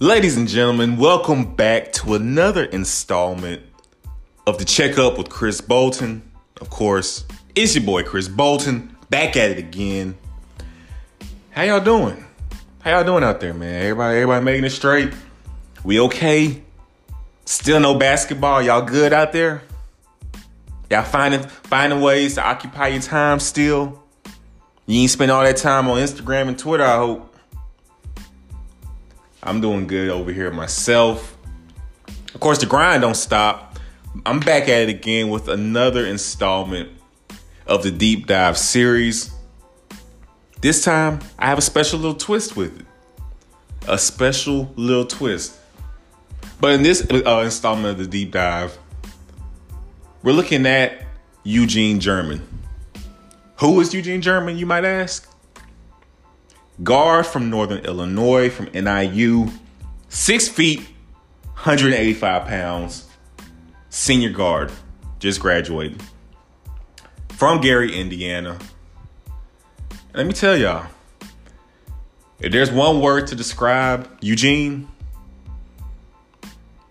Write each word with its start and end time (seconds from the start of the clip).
Ladies 0.00 0.36
and 0.36 0.46
gentlemen, 0.46 0.96
welcome 0.96 1.56
back 1.56 1.92
to 1.94 2.14
another 2.14 2.62
installment 2.66 3.62
of 4.46 4.56
the 4.58 4.64
Checkup 4.64 5.18
with 5.18 5.28
Chris 5.28 5.60
Bolton. 5.60 6.22
Of 6.60 6.70
course, 6.70 7.24
it's 7.56 7.74
your 7.74 7.82
boy 7.82 8.04
Chris 8.04 8.28
Bolton, 8.28 8.96
back 9.10 9.36
at 9.36 9.50
it 9.50 9.58
again. 9.58 10.16
How 11.50 11.64
y'all 11.64 11.80
doing? 11.80 12.24
How 12.78 12.92
y'all 12.92 13.02
doing 13.02 13.24
out 13.24 13.40
there, 13.40 13.52
man? 13.52 13.82
Everybody, 13.82 14.18
everybody 14.18 14.44
making 14.44 14.64
it 14.66 14.70
straight? 14.70 15.12
We 15.82 15.98
okay? 15.98 16.62
Still 17.44 17.80
no 17.80 17.98
basketball? 17.98 18.62
Y'all 18.62 18.82
good 18.82 19.12
out 19.12 19.32
there? 19.32 19.64
Y'all 20.92 21.02
finding 21.02 21.42
finding 21.42 22.00
ways 22.00 22.36
to 22.36 22.46
occupy 22.46 22.86
your 22.86 23.02
time 23.02 23.40
still? 23.40 24.00
You 24.86 25.00
ain't 25.00 25.10
spend 25.10 25.32
all 25.32 25.42
that 25.42 25.56
time 25.56 25.88
on 25.88 25.98
Instagram 25.98 26.46
and 26.46 26.56
Twitter, 26.56 26.84
I 26.84 26.98
hope. 26.98 27.27
I'm 29.48 29.62
doing 29.62 29.86
good 29.86 30.10
over 30.10 30.30
here 30.30 30.50
myself. 30.50 31.38
Of 32.34 32.40
course, 32.40 32.58
the 32.58 32.66
grind 32.66 33.00
don't 33.00 33.16
stop. 33.16 33.78
I'm 34.26 34.40
back 34.40 34.64
at 34.64 34.82
it 34.82 34.88
again 34.90 35.30
with 35.30 35.48
another 35.48 36.04
installment 36.04 36.90
of 37.66 37.82
the 37.82 37.90
deep 37.90 38.26
dive 38.26 38.58
series. 38.58 39.30
This 40.60 40.84
time, 40.84 41.20
I 41.38 41.46
have 41.46 41.56
a 41.56 41.62
special 41.62 41.98
little 41.98 42.16
twist 42.16 42.56
with 42.56 42.78
it. 42.78 42.86
A 43.88 43.96
special 43.96 44.70
little 44.76 45.06
twist. 45.06 45.58
But 46.60 46.72
in 46.72 46.82
this 46.82 47.06
uh, 47.10 47.40
installment 47.42 47.92
of 47.92 47.98
the 47.98 48.06
deep 48.06 48.32
dive, 48.32 48.76
we're 50.22 50.32
looking 50.32 50.66
at 50.66 51.06
Eugene 51.44 52.00
German. 52.00 52.46
Who 53.60 53.80
is 53.80 53.94
Eugene 53.94 54.20
German, 54.20 54.58
you 54.58 54.66
might 54.66 54.84
ask? 54.84 55.27
Guard 56.82 57.26
from 57.26 57.50
Northern 57.50 57.84
Illinois, 57.84 58.50
from 58.50 58.66
NIU, 58.72 59.50
six 60.08 60.48
feet, 60.48 60.80
185 61.54 62.46
pounds, 62.46 63.08
senior 63.90 64.30
guard, 64.30 64.70
just 65.18 65.40
graduated 65.40 66.02
from 67.38 67.60
Gary, 67.60 67.94
Indiana. 67.94 68.58
Let 70.12 70.26
me 70.26 70.32
tell 70.32 70.56
y'all, 70.56 70.86
if 72.40 72.50
there's 72.50 72.72
one 72.72 73.00
word 73.00 73.28
to 73.28 73.36
describe 73.36 74.10
Eugene, 74.20 74.88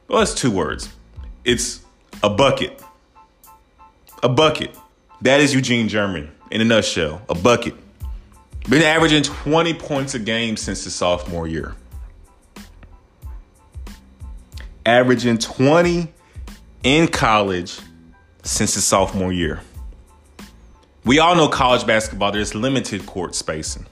well, 0.07 0.21
it's 0.21 0.33
two 0.33 0.49
words. 0.49 0.87
It's 1.43 1.81
a 2.23 2.29
bucket. 2.29 2.81
A 4.23 4.29
bucket. 4.29 4.73
That 5.21 5.41
is 5.41 5.53
Eugene 5.53 5.89
German 5.89 6.31
in 6.49 6.61
a 6.61 6.65
nutshell. 6.65 7.21
A 7.27 7.35
bucket. 7.35 7.73
Been 8.69 8.81
averaging 8.81 9.23
20 9.23 9.73
points 9.75 10.13
a 10.13 10.19
game 10.19 10.57
since 10.57 10.83
his 10.83 10.93
sophomore 10.93 11.47
year. 11.47 11.75
Averaging 14.85 15.37
20 15.37 16.11
in 16.83 17.07
college 17.07 17.79
since 18.43 18.73
his 18.73 18.83
sophomore 18.83 19.31
year. 19.31 19.61
We 21.05 21.19
all 21.19 21.35
know 21.35 21.47
college 21.47 21.87
basketball, 21.87 22.33
there's 22.33 22.53
limited 22.53 23.05
court 23.05 23.35
spacing. 23.35 23.85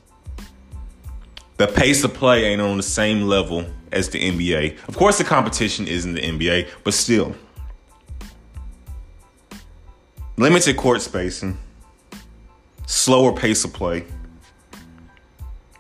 The 1.56 1.68
pace 1.68 2.04
of 2.04 2.14
play 2.14 2.44
ain't 2.44 2.60
on 2.60 2.76
the 2.76 2.84
same 2.84 3.22
level 3.22 3.66
as 3.94 4.10
the 4.10 4.20
NBA. 4.20 4.78
Of 4.90 4.98
course, 4.98 5.18
the 5.18 5.24
competition 5.24 5.88
isn't 5.88 6.16
the 6.16 6.22
NBA, 6.22 6.68
but 6.84 6.94
still. 6.94 7.34
Limited 10.36 10.76
court 10.76 11.02
spacing, 11.02 11.58
slower 12.86 13.32
pace 13.32 13.64
of 13.64 13.72
play. 13.72 14.04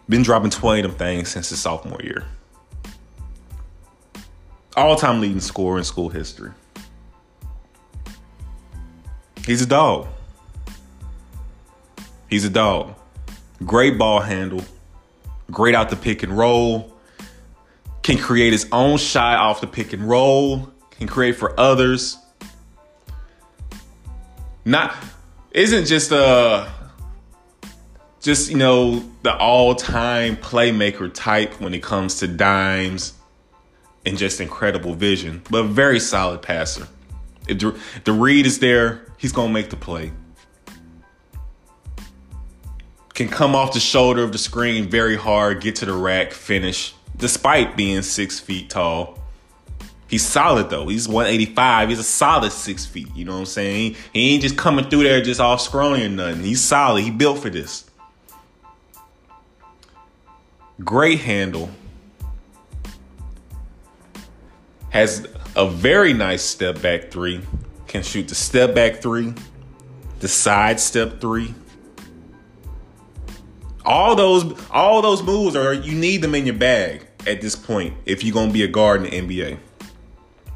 Been 0.08 0.22
dropping 0.22 0.52
20 0.52 0.82
of 0.82 0.92
them 0.92 0.98
things 0.98 1.30
since 1.30 1.50
his 1.50 1.60
sophomore 1.60 2.02
year. 2.04 2.26
All 4.78 4.96
time 4.96 5.22
leading 5.22 5.40
scorer 5.40 5.78
in 5.78 5.84
school 5.84 6.10
history. 6.10 6.52
He's 9.46 9.62
a 9.62 9.66
dog. 9.66 10.08
He's 12.30 12.46
a 12.46 12.50
dog. 12.50 12.96
Great 13.64 13.98
ball 13.98 14.20
handle. 14.20 14.62
Great 15.52 15.76
out 15.76 15.90
the 15.90 15.96
pick 15.96 16.24
and 16.24 16.38
roll. 16.38 16.94
Can 18.04 18.18
create 18.18 18.52
his 18.52 18.68
own 18.72 18.98
shot 18.98 19.38
off 19.38 19.62
the 19.62 19.68
pick 19.68 19.94
and 19.94 20.08
roll. 20.08 20.72
Can 20.92 21.08
create 21.08 21.36
for 21.36 21.60
others. 21.60 22.18
Not 24.66 24.96
isn't 25.52 25.86
just 25.86 26.12
a 26.12 26.72
just 28.26 28.50
you 28.50 28.58
know 28.58 29.04
the 29.22 29.38
all-time 29.38 30.36
playmaker 30.36 31.14
type 31.14 31.62
when 31.62 31.76
it 31.76 31.84
comes 31.84 32.16
to 32.16 32.28
dimes 32.28 33.14
and 34.04 34.18
just 34.18 34.42
incredible 34.42 34.96
vision, 34.96 35.44
but 35.52 35.66
very 35.66 36.00
solid 36.00 36.42
passer. 36.42 36.88
If 37.48 37.60
the, 38.04 38.12
read 38.12 38.48
is 38.48 38.58
there, 38.58 39.06
he's 39.20 39.32
gonna 39.32 39.54
make 39.54 39.70
the 39.70 39.76
play. 39.76 40.12
Can 43.14 43.30
come 43.30 43.54
off 43.54 43.74
the 43.74 43.80
shoulder 43.80 44.24
of 44.24 44.32
the 44.32 44.40
screen 44.40 44.90
very 44.90 45.16
hard, 45.16 45.62
get 45.62 45.76
to 45.78 45.86
the 45.86 45.94
rack, 45.94 46.32
finish, 46.32 46.96
despite 47.16 47.78
being 47.78 48.02
six 48.02 48.40
feet 48.40 48.72
tall. 48.72 49.20
He's 50.08 50.26
solid 50.26 50.72
though. 50.72 50.88
He's 50.88 51.08
185. 51.08 51.90
He's 51.90 52.00
a 52.00 52.04
solid 52.04 52.52
six 52.52 52.88
feet. 52.88 53.16
You 53.16 53.26
know 53.26 53.34
what 53.34 53.40
I'm 53.40 53.46
saying? 53.46 53.96
He 54.14 54.34
ain't 54.34 54.42
just 54.42 54.58
coming 54.58 54.90
through 54.90 55.04
there 55.04 55.22
just 55.22 55.40
all 55.40 55.60
scrawny 55.60 56.06
or 56.06 56.10
nothing. 56.10 56.42
He's 56.42 56.62
solid. 56.62 57.04
He 57.04 57.12
built 57.12 57.38
for 57.40 57.52
this. 57.52 57.85
Great 60.84 61.22
handle. 61.22 61.70
Has 64.90 65.28
a 65.56 65.70
very 65.70 66.14
nice 66.14 66.42
step 66.42 66.82
back 66.82 67.12
three. 67.12 67.42
Can 67.88 68.04
shoot 68.04 68.28
the 68.28 68.36
step 68.36 68.76
back 68.76 69.02
three, 69.02 69.34
the 70.20 70.28
side 70.28 70.80
step 70.80 71.22
three. 71.22 71.54
All 73.86 74.16
those 74.16 74.60
all 74.70 75.02
those 75.02 75.24
moves 75.24 75.56
are 75.56 75.74
you 75.74 75.94
need 75.94 76.22
them 76.22 76.36
in 76.36 76.46
your 76.46 76.56
bag 76.56 77.08
at 77.28 77.40
this 77.40 77.56
point 77.56 77.94
if 78.06 78.24
you're 78.24 78.34
gonna 78.34 78.52
be 78.52 78.64
a 78.64 78.68
guard 78.68 79.06
in 79.06 79.28
the 79.28 79.36
NBA. 79.36 79.60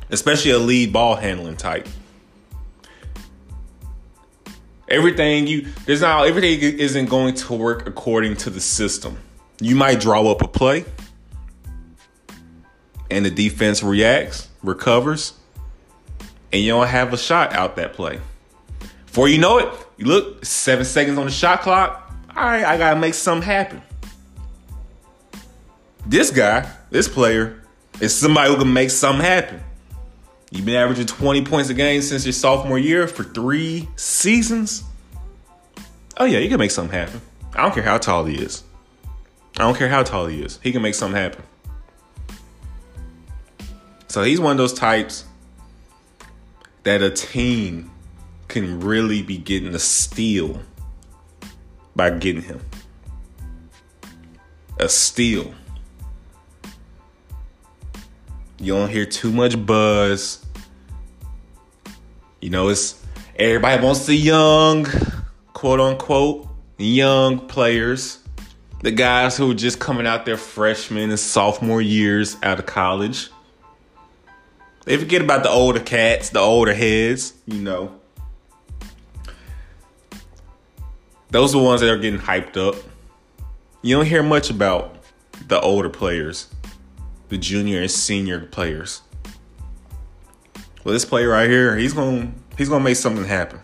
Especially 0.09 0.51
a 0.51 0.59
lead 0.59 0.91
ball 0.91 1.15
handling 1.15 1.55
type. 1.55 1.87
Everything 4.89 5.47
you 5.47 5.67
there's 5.85 6.01
not 6.01 6.27
everything 6.27 6.59
isn't 6.79 7.05
going 7.05 7.35
to 7.35 7.53
work 7.53 7.87
according 7.87 8.35
to 8.37 8.49
the 8.49 8.59
system. 8.59 9.17
You 9.61 9.75
might 9.75 9.99
draw 9.99 10.29
up 10.31 10.41
a 10.41 10.47
play, 10.47 10.85
and 13.11 13.25
the 13.25 13.29
defense 13.29 13.83
reacts, 13.83 14.47
recovers, 14.63 15.33
and 16.53 16.61
you 16.61 16.71
don't 16.71 16.87
have 16.87 17.13
a 17.13 17.17
shot 17.17 17.53
out 17.53 17.75
that 17.75 17.93
play. 17.93 18.19
Before 19.05 19.27
you 19.27 19.37
know 19.37 19.57
it, 19.57 19.67
you 19.97 20.05
look 20.05 20.45
seven 20.45 20.85
seconds 20.85 21.17
on 21.17 21.25
the 21.25 21.31
shot 21.31 21.61
clock. 21.61 22.13
All 22.35 22.43
right, 22.43 22.63
I 22.63 22.77
gotta 22.77 22.99
make 22.99 23.13
something 23.13 23.45
happen. 23.45 23.81
This 26.05 26.31
guy, 26.31 26.69
this 26.89 27.07
player, 27.07 27.61
is 27.99 28.15
somebody 28.15 28.49
who 28.49 28.57
can 28.57 28.71
make 28.71 28.89
something 28.89 29.25
happen. 29.25 29.61
You've 30.51 30.65
been 30.65 30.75
averaging 30.75 31.05
20 31.05 31.43
points 31.45 31.69
a 31.69 31.73
game 31.73 32.01
since 32.01 32.25
your 32.25 32.33
sophomore 32.33 32.79
year 32.79 33.07
for 33.07 33.23
three 33.23 33.87
seasons. 33.95 34.83
Oh 36.17 36.25
yeah, 36.25 36.39
you 36.39 36.49
can 36.49 36.59
make 36.59 36.71
something 36.71 36.97
happen. 36.97 37.21
I 37.53 37.61
don't 37.63 37.73
care 37.73 37.83
how 37.83 37.97
tall 37.97 38.25
he 38.25 38.35
is. 38.35 38.63
I 39.57 39.63
don't 39.63 39.75
care 39.75 39.89
how 39.89 40.03
tall 40.03 40.27
he 40.27 40.41
is. 40.41 40.59
He 40.63 40.71
can 40.71 40.81
make 40.81 40.95
something 40.95 41.21
happen. 41.21 41.43
So 44.07 44.23
he's 44.23 44.39
one 44.39 44.51
of 44.51 44.57
those 44.57 44.73
types 44.73 45.25
that 46.83 47.01
a 47.01 47.09
team 47.09 47.91
can 48.47 48.79
really 48.79 49.21
be 49.21 49.37
getting 49.37 49.75
a 49.75 49.79
steal 49.79 50.59
by 51.95 52.09
getting 52.09 52.41
him. 52.41 52.59
A 54.79 54.89
steal. 54.89 55.53
You 58.59 58.73
don't 58.73 58.89
hear 58.89 59.05
too 59.05 59.31
much 59.31 59.63
buzz. 59.65 60.45
You 62.41 62.49
know, 62.49 62.69
it's 62.69 63.05
everybody 63.35 63.83
wants 63.83 64.05
the 64.05 64.15
young, 64.15 64.87
quote 65.53 65.79
unquote, 65.79 66.47
young 66.77 67.47
players 67.47 68.19
the 68.81 68.91
guys 68.91 69.35
who 69.35 69.51
are 69.51 69.55
just 69.55 69.79
coming 69.79 70.07
out 70.07 70.25
their 70.25 70.37
freshman 70.37 71.09
and 71.09 71.19
sophomore 71.19 71.81
years 71.81 72.37
out 72.43 72.59
of 72.59 72.65
college. 72.65 73.29
They 74.85 74.97
forget 74.97 75.21
about 75.21 75.43
the 75.43 75.49
older 75.49 75.81
cats, 75.81 76.29
the 76.29 76.39
older 76.39 76.73
heads, 76.73 77.33
you 77.45 77.61
know. 77.61 77.99
Those 81.29 81.53
are 81.53 81.59
the 81.59 81.63
ones 81.63 81.81
that 81.81 81.89
are 81.89 81.97
getting 81.97 82.19
hyped 82.19 82.57
up. 82.57 82.75
You 83.81 83.97
don't 83.97 84.05
hear 84.05 84.23
much 84.23 84.49
about 84.49 84.95
the 85.47 85.59
older 85.59 85.89
players, 85.89 86.47
the 87.27 87.37
junior 87.37 87.81
and 87.81 87.91
senior 87.91 88.39
players. 88.39 89.01
Well, 90.83 90.93
this 90.93 91.05
player 91.05 91.29
right 91.29 91.49
here, 91.49 91.77
he's 91.77 91.93
going 91.93 92.31
to 92.31 92.57
he's 92.57 92.69
going 92.69 92.81
to 92.81 92.83
make 92.83 92.95
something 92.95 93.25
happen. 93.25 93.59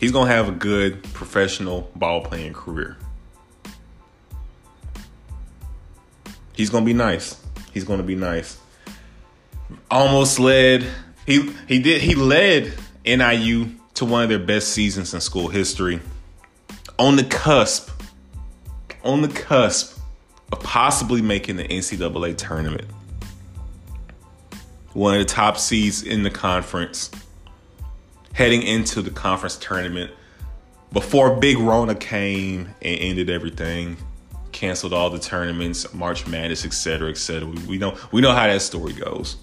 He's 0.00 0.12
going 0.12 0.28
to 0.28 0.32
have 0.32 0.48
a 0.48 0.52
good 0.52 1.02
professional 1.12 1.90
ball 1.96 2.20
playing 2.22 2.52
career. 2.52 2.96
He's 6.56 6.70
gonna 6.70 6.86
be 6.86 6.94
nice. 6.94 7.40
He's 7.72 7.84
to 7.84 8.02
be 8.02 8.14
nice. 8.14 8.58
Almost 9.90 10.40
led. 10.40 10.86
He 11.26 11.52
he 11.68 11.78
did 11.78 12.00
he 12.00 12.14
led 12.14 12.72
NIU 13.04 13.70
to 13.94 14.06
one 14.06 14.22
of 14.22 14.30
their 14.30 14.38
best 14.38 14.70
seasons 14.70 15.12
in 15.12 15.20
school 15.20 15.48
history. 15.48 16.00
On 16.98 17.16
the 17.16 17.24
cusp, 17.24 17.90
on 19.04 19.20
the 19.20 19.28
cusp 19.28 19.98
of 20.50 20.60
possibly 20.60 21.20
making 21.20 21.56
the 21.56 21.64
NCAA 21.64 22.36
tournament. 22.38 22.88
One 24.94 25.12
of 25.12 25.18
the 25.18 25.26
top 25.26 25.58
seeds 25.58 26.02
in 26.02 26.22
the 26.22 26.30
conference, 26.30 27.10
heading 28.32 28.62
into 28.62 29.02
the 29.02 29.10
conference 29.10 29.58
tournament 29.58 30.10
before 30.92 31.36
Big 31.36 31.58
Rona 31.58 31.94
came 31.94 32.74
and 32.80 32.98
ended 33.00 33.28
everything, 33.28 33.98
canceled 34.56 34.94
all 34.94 35.10
the 35.10 35.18
tournaments, 35.18 35.92
March 35.92 36.26
Madness, 36.26 36.64
etc., 36.64 37.10
etc. 37.10 37.46
We, 37.46 37.58
we 37.64 37.78
know 37.78 37.96
we 38.10 38.22
know 38.22 38.32
how 38.32 38.46
that 38.46 38.62
story 38.62 38.94
goes. 38.94 39.36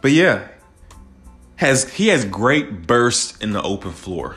But 0.00 0.10
yeah, 0.10 0.48
has 1.56 1.92
he 1.94 2.08
has 2.08 2.24
great 2.24 2.86
bursts 2.86 3.38
in 3.38 3.52
the 3.52 3.62
open 3.62 3.92
floor. 3.92 4.36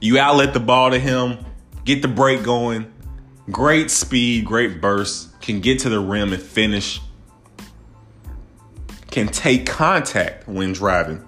You 0.00 0.18
outlet 0.18 0.54
the 0.54 0.60
ball 0.60 0.90
to 0.90 0.98
him, 0.98 1.44
get 1.84 2.00
the 2.00 2.08
break 2.08 2.42
going, 2.42 2.90
great 3.50 3.90
speed, 3.90 4.46
great 4.46 4.80
burst, 4.80 5.38
can 5.42 5.60
get 5.60 5.80
to 5.80 5.90
the 5.90 6.00
rim 6.00 6.32
and 6.32 6.42
finish, 6.42 7.00
can 9.10 9.28
take 9.28 9.66
contact 9.66 10.48
when 10.48 10.72
driving. 10.72 11.22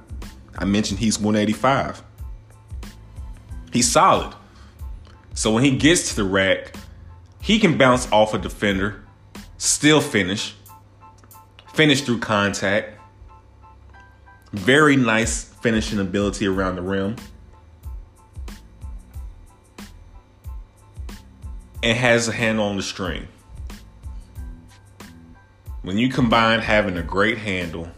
I 0.56 0.64
mentioned 0.64 0.98
he's 0.98 1.18
185. 1.18 2.02
He's 3.70 3.90
solid. 3.90 4.34
So 5.34 5.52
when 5.52 5.64
he 5.64 5.76
gets 5.76 6.10
to 6.10 6.16
the 6.16 6.24
rack, 6.24 6.74
he 7.40 7.58
can 7.58 7.76
bounce 7.76 8.10
off 8.10 8.32
a 8.32 8.38
defender, 8.38 9.04
still 9.58 10.00
finish, 10.00 10.54
finish 11.74 12.02
through 12.02 12.20
contact. 12.20 12.98
Very 14.52 14.96
nice 14.96 15.44
finishing 15.44 15.98
ability 15.98 16.46
around 16.46 16.76
the 16.76 16.82
rim. 16.82 17.16
And 21.82 21.98
has 21.98 22.28
a 22.28 22.32
handle 22.32 22.66
on 22.66 22.76
the 22.76 22.82
string. 22.82 23.28
When 25.82 25.98
you 25.98 26.08
combine 26.08 26.60
having 26.60 26.96
a 26.96 27.02
great 27.02 27.36
handle 27.36 27.90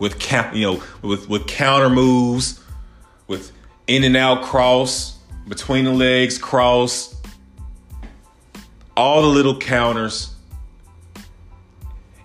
with 0.00 0.18
count, 0.18 0.56
you 0.56 0.66
know, 0.66 0.82
with 1.02 1.28
with 1.28 1.46
counter 1.46 1.88
moves, 1.88 2.60
with 3.28 3.52
in 3.86 4.02
and 4.02 4.16
out 4.16 4.42
cross, 4.42 5.13
between 5.48 5.84
the 5.84 5.92
legs 5.92 6.38
cross, 6.38 7.20
all 8.96 9.22
the 9.22 9.28
little 9.28 9.58
counters 9.58 10.34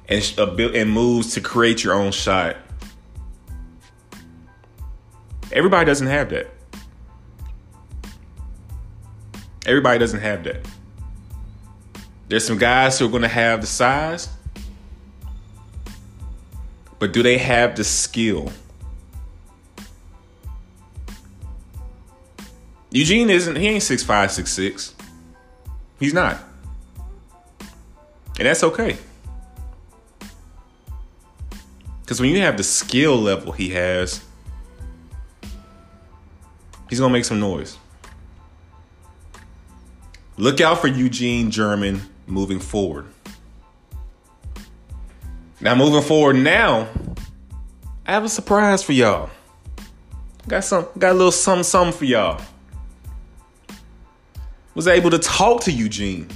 and 0.07 0.33
uh, 0.37 0.55
and 0.55 0.91
moves 0.91 1.33
to 1.33 1.41
create 1.41 1.83
your 1.83 1.93
own 1.93 2.11
shot. 2.11 2.57
Everybody 5.51 5.85
doesn't 5.85 6.07
have 6.07 6.29
that. 6.29 6.47
Everybody 9.65 9.99
doesn't 9.99 10.21
have 10.21 10.43
that. 10.43 10.65
There's 12.27 12.45
some 12.45 12.57
guys 12.57 12.99
who 12.99 13.05
are 13.05 13.09
going 13.09 13.23
to 13.23 13.27
have 13.27 13.61
the 13.61 13.67
size 13.67 14.29
but 16.99 17.13
do 17.13 17.23
they 17.23 17.37
have 17.37 17.75
the 17.75 17.83
skill? 17.83 18.51
Eugene 22.91 23.29
isn't, 23.29 23.55
he 23.55 23.67
ain't 23.67 23.83
six 23.83 24.03
five, 24.03 24.31
six 24.31 24.51
six. 24.51 24.95
He's 25.99 26.13
not. 26.13 26.39
And 28.37 28.47
that's 28.47 28.63
okay. 28.63 28.97
Because 32.01 32.19
when 32.19 32.31
you 32.31 32.39
have 32.39 32.57
the 32.57 32.63
skill 32.63 33.17
level 33.17 33.51
he 33.51 33.69
has, 33.69 34.23
he's 36.89 36.99
to 36.99 37.09
make 37.09 37.25
some 37.25 37.39
noise. 37.39 37.77
Look 40.37 40.61
out 40.61 40.79
for 40.79 40.87
Eugene 40.87 41.51
German 41.51 42.01
moving 42.25 42.59
forward. 42.59 43.05
Now 45.61 45.75
moving 45.75 46.01
forward 46.01 46.37
now, 46.37 46.87
I 48.07 48.13
have 48.13 48.23
a 48.23 48.29
surprise 48.29 48.81
for 48.81 48.93
y'all. 48.93 49.29
Got 50.47 50.63
some 50.63 50.87
got 50.97 51.11
a 51.11 51.13
little 51.13 51.31
something 51.31 51.63
something 51.63 51.95
for 51.95 52.05
y'all. 52.05 52.41
Was 54.79 54.87
able 54.87 55.09
to 55.09 55.19
talk 55.19 55.63
to 55.63 55.73
Eugene. 55.73 56.29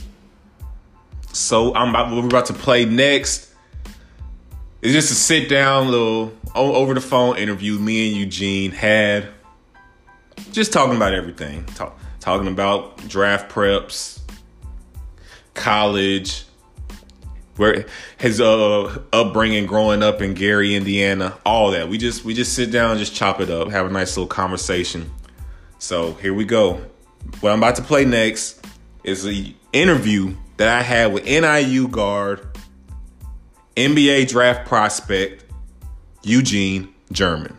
So 1.31 1.73
I'm 1.73 1.91
about 1.91 2.11
we're 2.11 2.25
about 2.25 2.47
to 2.47 2.53
play 2.53 2.83
next. 2.83 3.49
It's 4.81 4.91
just 4.91 5.11
a 5.11 5.15
sit 5.15 5.47
down 5.47 5.87
little 5.87 6.33
over 6.53 6.93
the 6.93 6.99
phone 6.99 7.37
interview 7.37 7.79
me 7.79 8.09
and 8.09 8.17
Eugene 8.17 8.71
had. 8.71 9.29
Just 10.51 10.73
talking 10.73 10.97
about 10.97 11.13
everything. 11.13 11.63
Talk, 11.67 11.97
talking 12.19 12.49
about 12.49 12.97
draft 13.07 13.49
preps, 13.49 14.19
college, 15.53 16.43
where 17.55 17.85
his 18.17 18.41
uh, 18.41 19.03
upbringing 19.13 19.67
growing 19.67 20.03
up 20.03 20.21
in 20.21 20.33
Gary, 20.33 20.75
Indiana, 20.75 21.37
all 21.45 21.71
that. 21.71 21.87
We 21.87 21.97
just 21.97 22.25
we 22.25 22.33
just 22.33 22.51
sit 22.51 22.71
down, 22.71 22.97
just 22.97 23.15
chop 23.15 23.39
it 23.39 23.49
up, 23.49 23.69
have 23.69 23.85
a 23.85 23.89
nice 23.89 24.17
little 24.17 24.27
conversation. 24.27 25.09
So 25.79 26.15
here 26.15 26.33
we 26.33 26.43
go. 26.43 26.81
What 27.39 27.51
I'm 27.51 27.59
about 27.59 27.75
to 27.75 27.81
play 27.81 28.05
next 28.05 28.65
is 29.03 29.23
the 29.23 29.55
interview 29.73 30.35
that 30.57 30.69
I 30.69 30.81
had 30.81 31.11
with 31.11 31.25
NIU 31.25 31.87
guard, 31.87 32.47
NBA 33.75 34.29
draft 34.29 34.67
prospect 34.67 35.45
Eugene 36.23 36.93
German. 37.11 37.57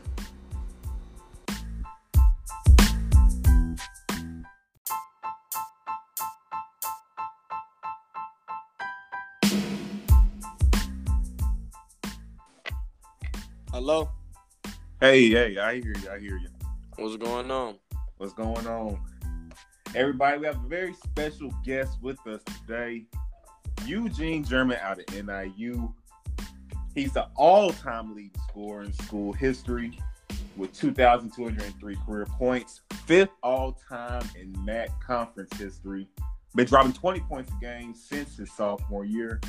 Hello. 13.70 14.08
Hey, 15.00 15.28
hey, 15.28 15.58
I 15.58 15.74
hear 15.74 15.94
you. 16.00 16.10
I 16.10 16.18
hear 16.18 16.38
you. 16.38 16.48
What's 16.96 17.16
going 17.16 17.50
on? 17.50 17.76
What's 18.16 18.32
going 18.32 18.66
on? 18.66 18.98
Everybody, 19.94 20.38
we 20.38 20.46
have 20.46 20.56
a 20.56 20.68
very 20.68 20.92
special 20.94 21.54
guest 21.64 21.98
with 22.02 22.18
us 22.26 22.40
today. 22.42 23.06
Eugene 23.86 24.42
German 24.42 24.76
out 24.82 24.98
of 24.98 25.06
NIU. 25.14 25.94
He's 26.96 27.12
the 27.12 27.28
all-time 27.36 28.12
leading 28.12 28.32
scorer 28.48 28.82
in 28.82 28.92
school 28.92 29.32
history 29.32 29.96
with 30.56 30.76
2,203 30.76 31.96
career 32.04 32.26
points, 32.26 32.80
fifth 33.06 33.30
all-time 33.44 34.28
in 34.36 34.52
MAC 34.64 34.88
conference 35.00 35.56
history. 35.56 36.08
Been 36.56 36.66
dropping 36.66 36.92
20 36.92 37.20
points 37.20 37.52
a 37.56 37.60
game 37.64 37.94
since 37.94 38.36
his 38.36 38.50
sophomore 38.50 39.04
year. 39.04 39.40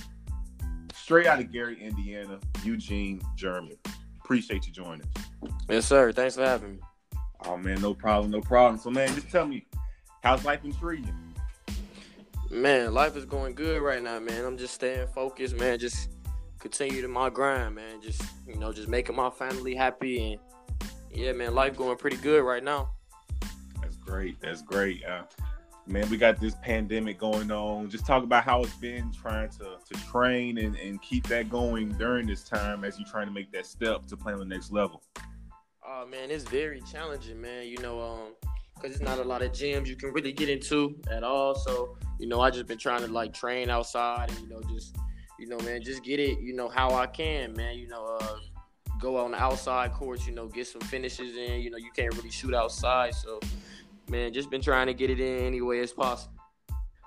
Straight 0.94 1.26
out 1.26 1.40
of 1.40 1.52
Gary, 1.52 1.82
Indiana, 1.82 2.40
Eugene 2.64 3.20
German. 3.36 3.78
Appreciate 4.24 4.68
you 4.68 4.74
joining 4.74 5.02
us. 5.02 5.52
Yes, 5.68 5.88
sir. 5.88 6.12
Thanks 6.12 6.36
for 6.36 6.46
having 6.46 6.74
me. 6.74 6.80
Oh 7.48 7.58
man, 7.58 7.82
no 7.82 7.96
problem, 7.96 8.30
no 8.30 8.42
problem. 8.42 8.80
So 8.80 8.92
man, 8.92 9.08
just 9.16 9.32
tell 9.32 9.48
me, 9.48 9.66
how's 10.26 10.44
life 10.44 10.66
in 10.66 10.74
treating 10.74 11.06
you? 11.06 11.74
Man, 12.50 12.94
life 12.94 13.16
is 13.16 13.26
going 13.26 13.54
good 13.54 13.82
right 13.82 14.02
now, 14.02 14.20
man. 14.20 14.44
I'm 14.44 14.58
just 14.58 14.74
staying 14.74 15.08
focused, 15.14 15.56
man. 15.56 15.78
Just 15.78 16.10
continue 16.60 17.02
to 17.02 17.08
my 17.08 17.30
grind, 17.30 17.76
man. 17.76 18.02
Just 18.02 18.24
you 18.48 18.56
know, 18.56 18.74
just 18.74 18.90
making 18.90 19.16
my 19.16 19.30
family 19.30 19.76
happy 19.76 20.34
and 20.34 20.42
yeah, 21.12 21.32
man, 21.32 21.54
life 21.54 21.78
going 21.78 21.98
pretty 21.98 22.18
good 22.18 22.44
right 22.44 22.64
now. 22.64 22.90
That's 23.82 23.98
great. 23.98 24.42
That's 24.42 24.62
great. 24.64 25.06
Uh, 25.06 25.24
man, 25.86 26.10
we 26.10 26.18
got 26.18 26.40
this 26.40 26.56
pandemic 26.62 27.20
going 27.20 27.52
on. 27.52 27.90
Just 27.90 28.08
talk 28.08 28.24
about 28.24 28.44
how 28.44 28.64
it's 28.64 28.76
been 28.76 29.12
trying 29.14 29.50
to 29.50 29.78
to 29.86 30.06
train 30.06 30.58
and, 30.58 30.76
and 30.78 31.00
keep 31.04 31.28
that 31.28 31.50
going 31.50 31.90
during 31.94 32.26
this 32.26 32.44
time 32.44 32.84
as 32.84 32.98
you're 32.98 33.08
trying 33.08 33.28
to 33.28 33.34
make 33.34 33.52
that 33.52 33.68
step 33.68 34.08
to 34.08 34.18
play 34.18 34.34
on 34.34 34.40
the 34.40 34.46
next 34.46 34.72
level. 34.72 35.04
Oh 35.88 36.08
man, 36.08 36.32
it's 36.32 36.46
very 36.46 36.82
challenging, 36.82 37.40
man. 37.40 37.68
You 37.68 37.78
know, 37.78 38.02
um, 38.02 38.45
because 38.86 39.02
it's 39.02 39.10
not 39.10 39.18
a 39.18 39.28
lot 39.28 39.42
of 39.42 39.52
gyms 39.52 39.88
you 39.88 39.96
can 39.96 40.12
really 40.12 40.32
get 40.32 40.48
into 40.48 40.96
at 41.10 41.24
all. 41.24 41.56
So, 41.56 41.98
you 42.20 42.28
know, 42.28 42.42
I 42.42 42.52
just 42.52 42.68
been 42.68 42.78
trying 42.78 43.02
to 43.02 43.08
like 43.08 43.34
train 43.34 43.70
outside 43.70 44.30
and 44.30 44.40
you 44.42 44.48
know 44.48 44.62
just 44.74 44.96
you 45.40 45.48
know, 45.48 45.58
man, 45.60 45.82
just 45.82 46.04
get 46.04 46.20
it, 46.20 46.40
you 46.40 46.54
know, 46.54 46.70
how 46.70 46.94
I 46.94 47.08
can, 47.08 47.54
man. 47.54 47.78
You 47.78 47.88
know, 47.88 48.18
uh 48.20 48.38
go 49.02 49.18
on 49.18 49.32
the 49.32 49.42
outside 49.42 49.92
courts, 49.92 50.26
you 50.28 50.34
know, 50.34 50.48
get 50.48 50.68
some 50.68 50.82
finishes 50.82 51.36
in. 51.36 51.62
You 51.62 51.72
know, 51.72 51.78
you 51.78 51.90
can't 51.96 52.16
really 52.16 52.30
shoot 52.30 52.54
outside, 52.54 53.16
so 53.16 53.40
man, 54.08 54.32
just 54.32 54.52
been 54.52 54.62
trying 54.62 54.88
to 54.88 54.94
get 54.94 55.10
it 55.10 55.20
in 55.20 55.46
any 55.46 55.62
way 55.62 55.80
as 55.80 55.92
possible. 55.92 56.36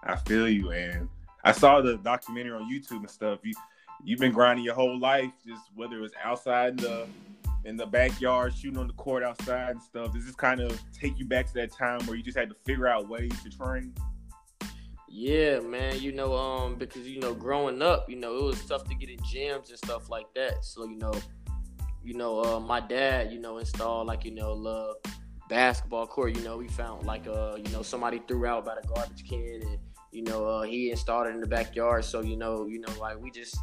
I 0.03 0.17
feel 0.17 0.49
you, 0.49 0.73
and 0.73 1.09
I 1.45 1.53
saw 1.53 1.81
the 1.81 1.97
documentary 1.99 2.53
on 2.53 2.71
YouTube 2.71 2.99
and 2.99 3.11
stuff. 3.11 3.39
You 3.45 3.55
you've 4.03 4.21
been 4.21 4.33
grinding 4.33 4.65
your 4.65 4.75
whole 4.75 4.99
life, 4.99 5.31
just 5.47 5.63
whether 5.77 5.97
it 5.97 6.01
was 6.01 6.13
outside 6.25 6.79
the 6.79 7.07
in 7.65 7.77
the 7.77 7.87
backyard, 7.87 8.55
shooting 8.55 8.79
on 8.79 8.87
the 8.87 8.93
court 8.95 9.23
outside 9.23 9.71
and 9.71 9.83
stuff. 9.83 10.13
Does 10.13 10.27
this 10.27 10.35
kind 10.35 10.61
of 10.61 10.81
take 10.93 11.19
you 11.19 11.25
back 11.25 11.47
to 11.49 11.55
that 11.55 11.73
time 11.73 12.01
where 12.07 12.17
you 12.17 12.23
just 12.23 12.39
had 12.39 12.49
to 12.49 12.57
figure 12.65 12.87
out 12.87 13.09
ways 13.09 13.33
to 13.43 13.51
train? 13.51 13.95
Yeah, 15.09 15.61
man. 15.61 16.01
You 16.01 16.13
know, 16.13 16.37
um, 16.37 16.77
because 16.77 17.09
you 17.09 17.21
know, 17.21 17.35
growing 17.35 17.83
up, 17.83 18.09
you 18.09 18.17
know, 18.17 18.37
it 18.37 18.45
was 18.45 18.65
tough 18.65 18.85
to 18.85 18.95
get 18.95 19.09
in 19.09 19.19
gyms 19.19 19.71
and 19.71 19.79
stuff 19.79 20.11
like 20.11 20.27
that. 20.35 20.65
So 20.65 20.85
you 20.85 20.97
know, 20.97 21.15
you 22.05 22.15
know, 22.15 22.45
uh, 22.45 22.61
my 22.61 22.81
dad, 22.81 23.33
you 23.33 23.41
know, 23.41 23.59
installed 23.59 24.07
like 24.07 24.25
you 24.25 24.35
know, 24.35 24.53
love 24.53 24.97
basketball 25.49 26.07
court. 26.07 26.37
You 26.37 26.43
know, 26.43 26.57
we 26.59 26.69
found 26.69 27.07
like 27.07 27.27
uh, 27.27 27.57
you 27.57 27.71
know, 27.73 27.83
somebody 27.83 28.21
threw 28.29 28.47
out 28.47 28.65
by 28.65 28.77
the 28.81 28.87
garbage 28.87 29.29
can, 29.29 29.63
and 29.63 29.79
you 30.13 30.23
know, 30.23 30.47
uh, 30.47 30.63
he 30.63 30.91
installed 30.91 31.27
it 31.27 31.35
in 31.35 31.41
the 31.41 31.47
backyard. 31.47 32.05
So 32.05 32.21
you 32.21 32.37
know, 32.37 32.67
you 32.67 32.81
know, 32.81 32.93
like 33.01 33.19
we 33.21 33.31
just, 33.31 33.57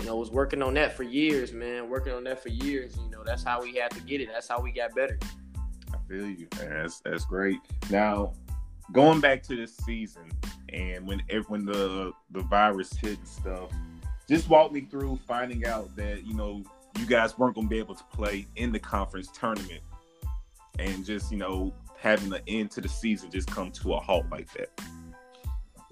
you 0.00 0.06
know, 0.06 0.16
was 0.16 0.30
working 0.30 0.62
on 0.62 0.74
that 0.74 0.96
for 0.96 1.02
years, 1.02 1.52
man. 1.52 1.88
Working 1.88 2.14
on 2.14 2.24
that 2.24 2.42
for 2.42 2.48
years. 2.48 2.96
You 2.96 3.10
know, 3.10 3.22
that's 3.22 3.44
how 3.44 3.62
we 3.62 3.74
had 3.76 3.90
to 3.92 4.00
get 4.00 4.20
it. 4.20 4.28
That's 4.32 4.48
how 4.48 4.60
we 4.60 4.72
got 4.72 4.94
better. 4.94 5.18
I 5.92 5.96
feel 6.08 6.26
you. 6.26 6.48
That's 6.58 7.00
that's 7.00 7.24
great. 7.24 7.58
Now, 7.90 8.32
going 8.92 9.20
back 9.20 9.42
to 9.44 9.56
this 9.56 9.76
season, 9.76 10.30
and 10.72 11.06
when 11.06 11.22
when 11.48 11.66
the 11.66 12.12
the 12.30 12.40
virus 12.42 12.92
hit 12.94 13.18
and 13.18 13.28
stuff, 13.28 13.70
just 14.28 14.48
walk 14.48 14.72
me 14.72 14.82
through 14.82 15.18
finding 15.28 15.66
out 15.66 15.94
that 15.96 16.26
you 16.26 16.34
know 16.34 16.64
you 16.98 17.06
guys 17.06 17.36
weren't 17.38 17.54
going 17.54 17.66
to 17.66 17.70
be 17.70 17.78
able 17.78 17.94
to 17.94 18.04
play 18.04 18.46
in 18.56 18.72
the 18.72 18.78
conference 18.78 19.28
tournament, 19.28 19.82
and 20.78 21.04
just 21.04 21.30
you 21.30 21.38
know 21.38 21.74
having 21.98 22.30
the 22.30 22.42
end 22.48 22.70
to 22.70 22.80
the 22.80 22.88
season 22.88 23.30
just 23.30 23.50
come 23.50 23.70
to 23.70 23.92
a 23.92 24.00
halt 24.00 24.24
like 24.30 24.50
that. 24.54 24.70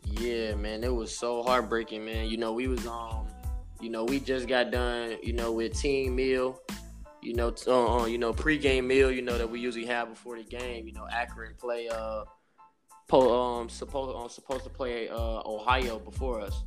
Yeah, 0.04 0.54
man, 0.54 0.82
it 0.82 0.94
was 0.94 1.14
so 1.14 1.42
heartbreaking, 1.42 2.02
man. 2.02 2.28
You 2.28 2.38
know, 2.38 2.54
we 2.54 2.66
was 2.66 2.86
um, 2.86 3.26
you 3.80 3.90
know, 3.90 4.04
we 4.04 4.20
just 4.20 4.48
got 4.48 4.70
done, 4.70 5.16
you 5.22 5.32
know, 5.32 5.52
with 5.52 5.78
team 5.78 6.16
meal, 6.16 6.60
you 7.22 7.34
know, 7.34 7.50
t- 7.50 7.70
uh, 7.70 7.98
uh, 7.98 8.06
you 8.06 8.18
know, 8.18 8.32
pregame 8.32 8.86
meal, 8.86 9.10
you 9.10 9.22
know, 9.22 9.38
that 9.38 9.48
we 9.48 9.60
usually 9.60 9.86
have 9.86 10.08
before 10.08 10.36
the 10.36 10.44
game. 10.44 10.86
You 10.86 10.94
know, 10.94 11.06
Akron 11.12 11.54
play 11.58 11.88
uh, 11.88 12.24
po- 13.08 13.58
um, 13.60 13.68
supposed 13.68 14.16
um, 14.16 14.28
supposed 14.28 14.64
to 14.64 14.70
play 14.70 15.08
uh 15.08 15.42
Ohio 15.44 15.98
before 15.98 16.40
us. 16.40 16.64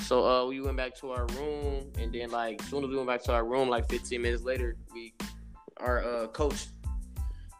So 0.00 0.26
uh, 0.26 0.46
we 0.46 0.60
went 0.60 0.76
back 0.76 0.94
to 1.00 1.12
our 1.12 1.26
room, 1.26 1.90
and 1.98 2.12
then 2.12 2.30
like 2.30 2.62
soon 2.62 2.84
as 2.84 2.90
we 2.90 2.96
went 2.96 3.08
back 3.08 3.22
to 3.24 3.32
our 3.32 3.44
room, 3.44 3.68
like 3.68 3.88
15 3.88 4.20
minutes 4.20 4.42
later, 4.42 4.76
we 4.92 5.14
our 5.78 6.04
uh, 6.04 6.26
coach 6.28 6.66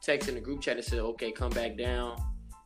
texted 0.06 0.28
in 0.28 0.34
the 0.34 0.40
group 0.40 0.60
chat 0.60 0.76
and 0.76 0.84
said, 0.84 0.98
"Okay, 1.00 1.32
come 1.32 1.50
back 1.50 1.76
down." 1.76 2.16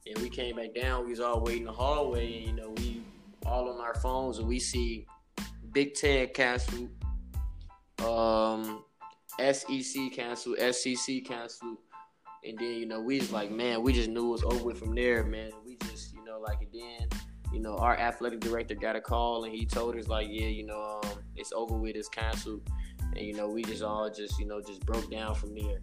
And 0.06 0.18
we 0.18 0.30
came 0.30 0.56
back 0.56 0.74
down. 0.74 1.04
We 1.04 1.10
was 1.10 1.20
all 1.20 1.40
waiting 1.40 1.62
in 1.62 1.66
the 1.66 1.72
hallway, 1.72 2.38
and 2.38 2.46
you 2.46 2.52
know 2.52 2.70
we 2.70 3.02
all 3.44 3.68
on 3.68 3.80
our 3.80 3.94
phones, 3.96 4.38
and 4.38 4.48
we 4.48 4.58
see 4.58 5.06
Big 5.72 5.94
Ten 5.94 6.28
canceled, 6.28 6.90
um, 8.04 8.84
SEC 9.38 10.12
canceled, 10.12 10.58
SEC 10.74 11.24
canceled, 11.24 11.78
and 12.44 12.58
then 12.58 12.74
you 12.74 12.86
know 12.86 13.00
we 13.00 13.18
was 13.18 13.32
like, 13.32 13.50
man, 13.50 13.82
we 13.82 13.92
just 13.92 14.08
knew 14.08 14.28
it 14.28 14.42
was 14.42 14.44
over 14.44 14.74
from 14.74 14.94
there, 14.94 15.24
man. 15.24 15.50
We 15.64 15.76
just 15.90 16.14
you 16.14 16.24
know 16.24 16.40
like, 16.40 16.58
and 16.60 16.72
then 16.72 17.20
you 17.52 17.60
know 17.60 17.76
our 17.76 17.96
athletic 17.96 18.40
director 18.40 18.74
got 18.74 18.96
a 18.96 19.00
call, 19.00 19.44
and 19.44 19.54
he 19.54 19.66
told 19.66 19.96
us 19.96 20.08
like, 20.08 20.28
yeah, 20.30 20.46
you 20.46 20.66
know, 20.66 21.00
um, 21.04 21.10
it's 21.36 21.52
over 21.52 21.76
with, 21.76 21.96
it's 21.96 22.08
canceled, 22.08 22.62
and 23.16 23.24
you 23.24 23.34
know 23.34 23.48
we 23.48 23.62
just 23.62 23.82
all 23.82 24.10
just 24.10 24.38
you 24.38 24.46
know 24.46 24.60
just 24.60 24.84
broke 24.86 25.10
down 25.10 25.34
from 25.34 25.54
there. 25.54 25.80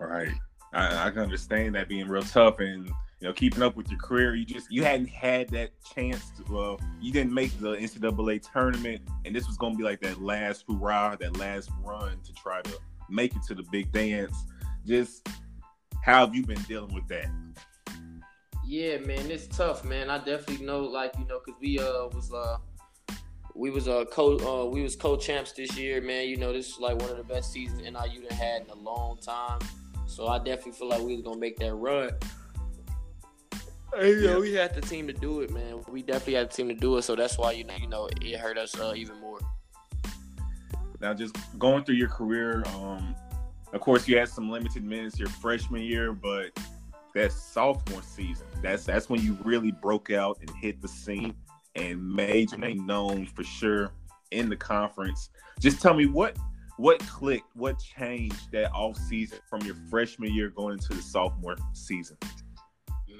Right. 0.00 0.34
I, 0.72 1.06
I 1.06 1.10
can 1.10 1.20
understand 1.20 1.74
that 1.76 1.88
being 1.88 2.08
real 2.08 2.22
tough 2.22 2.58
and 2.58 2.90
you 3.24 3.30
know 3.30 3.32
keeping 3.32 3.62
up 3.62 3.74
with 3.74 3.90
your 3.90 3.98
career. 3.98 4.34
You 4.34 4.44
just 4.44 4.70
you 4.70 4.84
hadn't 4.84 5.08
had 5.08 5.48
that 5.48 5.70
chance 5.82 6.30
to. 6.32 6.52
Well, 6.52 6.78
you 7.00 7.10
didn't 7.10 7.32
make 7.32 7.58
the 7.58 7.74
NCAA 7.74 8.52
tournament, 8.52 9.00
and 9.24 9.34
this 9.34 9.46
was 9.46 9.56
to 9.56 9.74
be 9.74 9.82
like 9.82 10.02
that 10.02 10.20
last 10.20 10.66
hurrah, 10.68 11.16
that 11.16 11.38
last 11.38 11.70
run 11.82 12.20
to 12.22 12.34
try 12.34 12.60
to 12.60 12.78
make 13.08 13.34
it 13.34 13.42
to 13.44 13.54
the 13.54 13.62
big 13.72 13.90
dance. 13.92 14.36
Just 14.86 15.26
how 16.02 16.26
have 16.26 16.34
you 16.34 16.44
been 16.44 16.60
dealing 16.64 16.92
with 16.92 17.08
that? 17.08 17.28
Yeah, 18.62 18.98
man, 18.98 19.30
it's 19.30 19.46
tough, 19.46 19.86
man. 19.86 20.10
I 20.10 20.18
definitely 20.18 20.66
know, 20.66 20.80
like 20.80 21.14
you 21.18 21.24
know, 21.24 21.38
cause 21.38 21.54
we 21.62 21.78
uh 21.78 22.08
was 22.08 22.30
uh 22.30 22.58
we 23.54 23.70
was 23.70 23.88
uh 23.88 24.04
co 24.12 24.36
uh, 24.36 24.66
we 24.66 24.82
was 24.82 24.96
co 24.96 25.16
champs 25.16 25.52
this 25.52 25.78
year, 25.78 26.02
man. 26.02 26.28
You 26.28 26.36
know, 26.36 26.52
this 26.52 26.72
is 26.72 26.78
like 26.78 27.00
one 27.00 27.08
of 27.08 27.16
the 27.16 27.24
best 27.24 27.52
seasons 27.52 27.80
NIU 27.80 28.26
had 28.32 28.64
in 28.64 28.68
a 28.68 28.74
long 28.74 29.16
time. 29.16 29.60
So 30.04 30.26
I 30.26 30.36
definitely 30.36 30.72
feel 30.72 30.88
like 30.88 31.00
we 31.00 31.14
was 31.14 31.22
gonna 31.22 31.40
make 31.40 31.56
that 31.60 31.72
run. 31.72 32.10
You 34.00 34.26
know, 34.26 34.40
we 34.40 34.54
had 34.54 34.74
the 34.74 34.80
team 34.80 35.06
to 35.06 35.12
do 35.12 35.40
it, 35.40 35.50
man. 35.50 35.82
We 35.88 36.02
definitely 36.02 36.34
had 36.34 36.50
the 36.50 36.54
team 36.54 36.68
to 36.68 36.74
do 36.74 36.96
it, 36.96 37.02
so 37.02 37.14
that's 37.14 37.38
why 37.38 37.52
you 37.52 37.64
know, 37.64 37.74
you 37.80 37.86
know, 37.86 38.08
it 38.20 38.36
hurt 38.38 38.58
us 38.58 38.78
uh, 38.78 38.92
even 38.96 39.20
more. 39.20 39.38
Now, 41.00 41.14
just 41.14 41.36
going 41.58 41.84
through 41.84 41.96
your 41.96 42.08
career, 42.08 42.62
um, 42.74 43.14
of 43.72 43.80
course, 43.80 44.08
you 44.08 44.16
had 44.16 44.28
some 44.28 44.50
limited 44.50 44.84
minutes 44.84 45.18
your 45.18 45.28
freshman 45.28 45.82
year, 45.82 46.12
but 46.12 46.58
that 47.14 47.32
sophomore 47.32 48.02
season, 48.02 48.46
that's 48.62 48.84
that's 48.84 49.08
when 49.08 49.20
you 49.20 49.36
really 49.44 49.70
broke 49.70 50.10
out 50.10 50.38
and 50.40 50.50
hit 50.50 50.80
the 50.80 50.88
scene 50.88 51.34
and 51.74 52.02
made 52.02 52.50
your 52.50 52.60
name 52.60 52.86
known 52.86 53.26
for 53.26 53.44
sure 53.44 53.90
in 54.30 54.48
the 54.48 54.56
conference. 54.56 55.30
Just 55.60 55.80
tell 55.80 55.94
me 55.94 56.06
what 56.06 56.36
what 56.76 56.98
clicked, 57.00 57.54
what 57.54 57.78
changed 57.78 58.50
that 58.52 58.72
off 58.72 58.96
season 58.96 59.38
from 59.48 59.60
your 59.62 59.76
freshman 59.88 60.32
year 60.34 60.50
going 60.50 60.74
into 60.74 60.94
the 60.94 61.02
sophomore 61.02 61.56
season? 61.72 62.16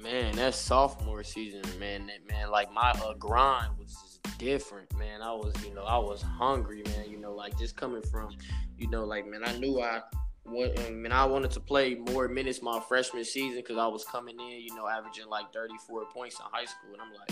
Man, 0.05 0.35
that 0.35 0.53
sophomore 0.53 1.23
season, 1.23 1.63
man, 1.79 2.05
that, 2.05 2.29
man, 2.29 2.51
like 2.51 2.71
my 2.71 2.91
uh, 2.91 3.15
grind 3.15 3.75
was 3.79 3.91
just 3.91 4.37
different, 4.37 4.95
man. 4.95 5.23
I 5.23 5.31
was, 5.31 5.51
you 5.67 5.73
know, 5.73 5.81
I 5.81 5.97
was 5.97 6.21
hungry, 6.21 6.83
man. 6.85 7.09
You 7.09 7.17
know, 7.17 7.33
like 7.33 7.57
just 7.57 7.75
coming 7.75 8.03
from, 8.03 8.37
you 8.77 8.87
know, 8.87 9.03
like 9.03 9.25
man, 9.25 9.41
I 9.43 9.57
knew 9.57 9.81
I 9.81 10.01
what 10.43 10.79
I 10.79 11.09
I 11.09 11.25
wanted 11.25 11.49
to 11.49 11.59
play 11.59 11.95
more 11.95 12.27
minutes 12.27 12.61
my 12.61 12.79
freshman 12.87 13.25
season 13.25 13.61
because 13.61 13.79
I 13.79 13.87
was 13.87 14.05
coming 14.05 14.39
in, 14.39 14.61
you 14.61 14.75
know, 14.75 14.87
averaging 14.87 15.27
like 15.27 15.51
34 15.51 16.05
points 16.13 16.39
in 16.39 16.45
high 16.51 16.65
school, 16.65 16.93
and 16.93 17.01
I'm 17.01 17.11
like, 17.11 17.31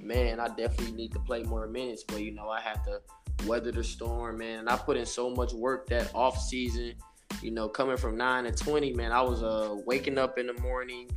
man, 0.00 0.40
I 0.40 0.48
definitely 0.48 0.92
need 0.92 1.12
to 1.12 1.20
play 1.20 1.42
more 1.42 1.66
minutes. 1.66 2.04
But 2.08 2.22
you 2.22 2.32
know, 2.32 2.48
I 2.48 2.62
had 2.62 2.82
to 2.84 3.02
weather 3.46 3.70
the 3.70 3.84
storm, 3.84 4.38
man. 4.38 4.60
And 4.60 4.70
I 4.70 4.78
put 4.78 4.96
in 4.96 5.04
so 5.04 5.28
much 5.28 5.52
work 5.52 5.88
that 5.88 6.10
off 6.14 6.40
season. 6.40 6.94
You 7.42 7.50
know, 7.50 7.68
coming 7.68 7.98
from 7.98 8.16
nine 8.16 8.44
to 8.44 8.52
20, 8.52 8.94
man, 8.94 9.12
I 9.12 9.20
was 9.20 9.42
uh 9.42 9.76
waking 9.84 10.16
up 10.16 10.38
in 10.38 10.46
the 10.46 10.58
morning, 10.62 11.10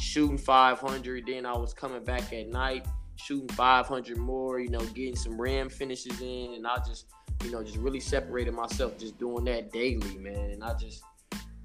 shooting 0.00 0.38
500. 0.38 1.26
Then 1.26 1.46
I 1.46 1.52
was 1.52 1.72
coming 1.74 2.02
back 2.02 2.32
at 2.32 2.48
night, 2.48 2.86
shooting 3.16 3.48
500 3.48 4.16
more. 4.16 4.58
You 4.58 4.70
know, 4.70 4.80
getting 4.80 5.16
some 5.16 5.40
ram 5.40 5.68
finishes 5.68 6.20
in, 6.20 6.54
and 6.54 6.66
I 6.66 6.76
just 6.86 7.06
you 7.44 7.50
know, 7.50 7.62
just 7.62 7.78
really 7.78 8.00
separated 8.00 8.52
myself 8.52 8.98
just 8.98 9.18
doing 9.18 9.44
that 9.44 9.72
daily, 9.72 10.18
man. 10.18 10.50
And 10.50 10.64
I 10.64 10.74
just, 10.74 11.02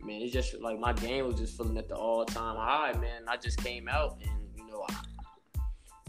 man, 0.01 0.21
it's 0.21 0.31
just 0.31 0.59
like 0.61 0.79
my 0.79 0.93
game 0.93 1.27
was 1.27 1.35
just 1.37 1.57
feeling 1.57 1.77
at 1.77 1.89
the 1.89 1.95
all 1.95 2.25
time 2.25 2.55
high, 2.55 2.93
man. 2.99 3.23
I 3.27 3.37
just 3.37 3.61
came 3.63 3.87
out 3.87 4.17
and, 4.21 4.31
you 4.55 4.67
know, 4.67 4.85
I, 4.89 4.95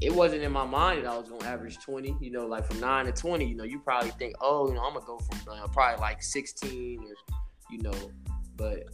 it 0.00 0.14
wasn't 0.14 0.42
in 0.42 0.52
my 0.52 0.64
mind 0.64 1.04
that 1.04 1.11
I 1.11 1.16
was 1.16 1.28
to 1.28 1.47
average 1.47 1.78
20, 1.78 2.16
you 2.21 2.30
know, 2.30 2.47
like 2.47 2.66
from 2.66 2.80
9 2.80 3.06
to 3.06 3.12
20, 3.12 3.45
you 3.45 3.56
know, 3.56 3.64
you 3.64 3.80
probably 3.80 4.11
think, 4.11 4.35
oh, 4.40 4.68
you 4.68 4.75
know, 4.75 4.83
I'm 4.83 4.95
to 4.95 5.00
go 5.00 5.18
from 5.18 5.38
uh, 5.50 5.66
probably 5.68 6.00
like 6.00 6.23
16 6.23 7.00
or, 7.00 7.35
you 7.71 7.83
know, 7.83 8.12
but 8.56 8.85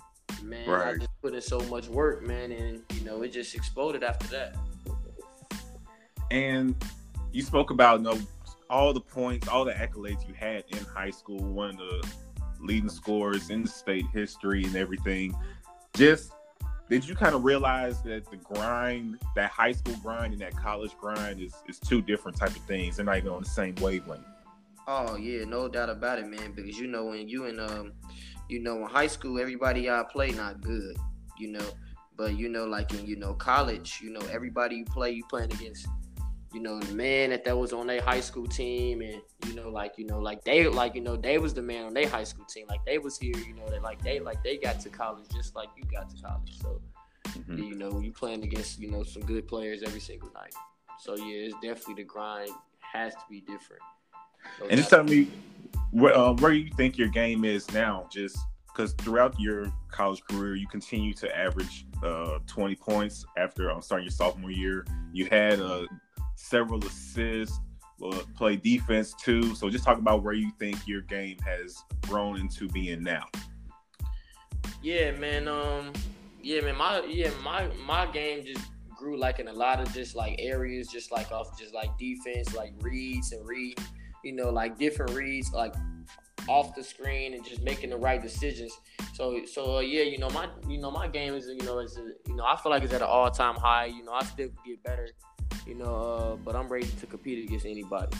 man, 0.42 0.68
right. 0.68 0.94
I 0.94 0.98
just 0.98 1.10
put 1.20 1.34
in 1.34 1.40
so 1.40 1.60
much 1.60 1.88
work, 1.88 2.22
man. 2.22 2.52
And, 2.52 2.82
you 2.94 3.04
know, 3.04 3.22
it 3.22 3.32
just 3.32 3.54
exploded 3.54 4.02
after 4.02 4.26
that. 4.28 4.56
And 6.30 6.74
you 7.32 7.42
spoke 7.42 7.70
about, 7.70 8.00
you 8.00 8.04
know, 8.04 8.18
all 8.70 8.92
the 8.92 9.00
points, 9.00 9.48
all 9.48 9.64
the 9.64 9.72
accolades 9.72 10.26
you 10.26 10.34
had 10.34 10.64
in 10.68 10.78
high 10.78 11.10
school, 11.10 11.38
one 11.38 11.70
of 11.70 11.76
the 11.76 12.08
leading 12.60 12.88
scorers 12.88 13.50
in 13.50 13.62
the 13.62 13.68
state 13.68 14.06
history 14.12 14.64
and 14.64 14.76
everything. 14.76 15.36
Just 15.94 16.32
did 16.88 17.06
you 17.06 17.14
kind 17.14 17.34
of 17.34 17.44
realize 17.44 18.02
that 18.02 18.30
the 18.30 18.36
grind, 18.36 19.18
that 19.34 19.50
high 19.50 19.72
school 19.72 19.96
grind 20.02 20.32
and 20.32 20.42
that 20.42 20.56
college 20.56 20.96
grind 20.98 21.40
is 21.40 21.54
is 21.68 21.78
two 21.78 22.02
different 22.02 22.36
type 22.36 22.50
of 22.50 22.62
things. 22.62 22.96
They're 22.96 23.04
not 23.04 23.16
even 23.16 23.30
on 23.30 23.42
the 23.42 23.48
same 23.48 23.74
wavelength. 23.76 24.24
Oh 24.86 25.16
yeah, 25.16 25.44
no 25.44 25.68
doubt 25.68 25.90
about 25.90 26.18
it, 26.18 26.26
man. 26.26 26.52
Because 26.54 26.78
you 26.78 26.86
know 26.86 27.06
when 27.06 27.28
you 27.28 27.46
in 27.46 27.60
um, 27.60 27.92
you 28.48 28.60
know 28.60 28.78
in 28.84 28.90
high 28.90 29.06
school, 29.06 29.40
everybody 29.40 29.82
y'all 29.82 30.04
play 30.04 30.30
not 30.30 30.60
good, 30.60 30.96
you 31.38 31.52
know. 31.52 31.66
But 32.16 32.36
you 32.36 32.48
know, 32.48 32.66
like 32.66 32.92
in 32.92 33.06
you 33.06 33.16
know 33.16 33.34
college, 33.34 34.00
you 34.02 34.10
know 34.10 34.20
everybody 34.30 34.76
you 34.76 34.84
play, 34.84 35.12
you 35.12 35.24
playing 35.28 35.52
against 35.52 35.86
you 36.52 36.60
know, 36.60 36.78
the 36.78 36.94
man 36.94 37.30
that 37.30 37.44
that 37.44 37.56
was 37.56 37.72
on 37.72 37.86
their 37.86 38.02
high 38.02 38.20
school 38.20 38.46
team, 38.46 39.00
and 39.00 39.22
you 39.46 39.54
know, 39.54 39.70
like 39.70 39.94
you 39.96 40.06
know, 40.06 40.18
like 40.18 40.44
they, 40.44 40.66
like 40.66 40.94
you 40.94 41.00
know, 41.00 41.16
they 41.16 41.38
was 41.38 41.54
the 41.54 41.62
man 41.62 41.86
on 41.86 41.94
their 41.94 42.08
high 42.08 42.24
school 42.24 42.44
team. 42.44 42.66
Like 42.68 42.84
they 42.84 42.98
was 42.98 43.18
here, 43.18 43.36
you 43.36 43.54
know, 43.54 43.66
that 43.68 43.82
like 43.82 44.02
they, 44.02 44.20
like 44.20 44.42
they 44.44 44.58
got 44.58 44.80
to 44.80 44.90
college 44.90 45.26
just 45.34 45.56
like 45.56 45.68
you 45.76 45.84
got 45.84 46.10
to 46.10 46.22
college. 46.22 46.58
So, 46.60 46.80
mm-hmm. 47.28 47.58
you 47.58 47.74
know, 47.74 48.00
you 48.00 48.12
playing 48.12 48.42
against 48.44 48.78
you 48.78 48.90
know 48.90 49.02
some 49.02 49.22
good 49.22 49.48
players 49.48 49.82
every 49.82 50.00
single 50.00 50.30
night. 50.34 50.54
So 51.00 51.16
yeah, 51.16 51.46
it's 51.46 51.54
definitely 51.54 51.94
the 51.94 52.04
grind 52.04 52.50
has 52.80 53.14
to 53.14 53.22
be 53.30 53.40
different. 53.40 53.82
So 54.58 54.66
and 54.68 54.76
just 54.76 54.90
tell 54.90 55.04
me 55.04 55.28
where, 55.90 56.16
uh, 56.16 56.32
where 56.34 56.52
you 56.52 56.70
think 56.76 56.98
your 56.98 57.08
game 57.08 57.44
is 57.44 57.70
now, 57.72 58.08
just 58.10 58.36
because 58.68 58.92
throughout 58.94 59.38
your 59.38 59.72
college 59.90 60.22
career, 60.24 60.56
you 60.56 60.66
continue 60.66 61.12
to 61.14 61.36
average 61.36 61.86
uh, 62.02 62.38
20 62.46 62.74
points 62.76 63.24
after 63.36 63.70
um, 63.70 63.82
starting 63.82 64.06
your 64.06 64.12
sophomore 64.12 64.50
year. 64.50 64.86
You 65.12 65.26
had 65.26 65.60
a 65.60 65.86
several 66.36 66.84
assists, 66.84 67.60
uh, 68.02 68.22
play 68.36 68.56
defense 68.56 69.14
too. 69.14 69.54
So 69.54 69.70
just 69.70 69.84
talk 69.84 69.98
about 69.98 70.22
where 70.22 70.34
you 70.34 70.50
think 70.58 70.76
your 70.86 71.02
game 71.02 71.38
has 71.44 71.82
grown 72.08 72.38
into 72.40 72.68
being 72.68 73.02
now. 73.02 73.26
Yeah, 74.82 75.12
man. 75.12 75.46
Um, 75.46 75.92
yeah, 76.42 76.60
man. 76.62 76.76
My 76.76 77.04
yeah, 77.04 77.30
my 77.44 77.68
my 77.86 78.06
game 78.06 78.44
just 78.44 78.66
grew 78.96 79.16
like 79.16 79.38
in 79.38 79.48
a 79.48 79.52
lot 79.52 79.80
of 79.80 79.92
just 79.92 80.16
like 80.16 80.36
areas, 80.38 80.88
just 80.88 81.12
like 81.12 81.30
off 81.30 81.58
just 81.58 81.74
like 81.74 81.96
defense, 81.98 82.54
like 82.54 82.72
reads 82.80 83.32
and 83.32 83.46
read, 83.46 83.78
you 84.24 84.32
know, 84.32 84.50
like 84.50 84.78
different 84.78 85.12
reads, 85.12 85.52
like 85.52 85.74
off 86.48 86.74
the 86.74 86.82
screen 86.82 87.34
and 87.34 87.44
just 87.44 87.62
making 87.62 87.90
the 87.90 87.96
right 87.96 88.22
decisions. 88.22 88.72
So 89.14 89.44
so 89.46 89.76
uh, 89.76 89.80
yeah, 89.80 90.02
you 90.02 90.18
know 90.18 90.30
my 90.30 90.48
you 90.68 90.78
know 90.78 90.90
my 90.90 91.08
game 91.08 91.34
is 91.34 91.46
you 91.46 91.64
know 91.64 91.78
is 91.78 91.98
you 92.26 92.34
know 92.34 92.44
I 92.44 92.56
feel 92.56 92.70
like 92.70 92.82
it's 92.82 92.92
at 92.92 93.02
an 93.02 93.08
all 93.08 93.30
time 93.30 93.54
high. 93.54 93.86
You 93.86 94.04
know 94.04 94.12
I 94.12 94.24
still 94.24 94.48
get 94.66 94.82
better. 94.82 95.08
You 95.66 95.76
know, 95.76 95.94
uh, 95.94 96.36
but 96.36 96.56
I'm 96.56 96.68
ready 96.68 96.86
to 96.86 97.06
compete 97.06 97.44
against 97.44 97.66
anybody. 97.66 98.16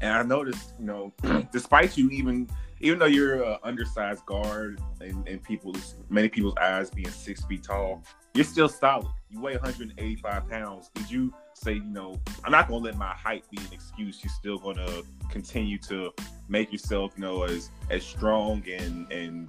And 0.00 0.10
I 0.10 0.22
noticed, 0.22 0.72
you 0.78 0.86
know, 0.86 1.12
despite 1.52 1.96
you 1.96 2.08
even 2.10 2.48
even 2.80 2.98
though 2.98 3.06
you're 3.06 3.42
an 3.44 3.58
undersized 3.62 4.26
guard 4.26 4.80
and, 5.00 5.26
and 5.28 5.42
people's 5.42 5.94
many 6.08 6.28
people's 6.28 6.56
eyes 6.56 6.90
being 6.90 7.10
six 7.10 7.44
feet 7.44 7.62
tall, 7.62 8.02
you're 8.34 8.44
still 8.44 8.68
solid. 8.68 9.06
You 9.30 9.40
weigh 9.40 9.52
185 9.52 10.48
pounds. 10.48 10.90
Did 10.94 11.10
you 11.10 11.32
say, 11.62 11.74
you 11.74 11.84
know, 11.84 12.20
I'm 12.44 12.52
not 12.52 12.68
gonna 12.68 12.84
let 12.84 12.96
my 12.96 13.14
height 13.14 13.44
be 13.50 13.58
an 13.58 13.72
excuse. 13.72 14.22
You're 14.22 14.32
still 14.32 14.58
gonna 14.58 15.02
continue 15.30 15.78
to 15.78 16.12
make 16.48 16.72
yourself, 16.72 17.12
you 17.16 17.22
know, 17.22 17.44
as 17.44 17.70
as 17.90 18.04
strong 18.04 18.62
and 18.68 19.10
and 19.12 19.48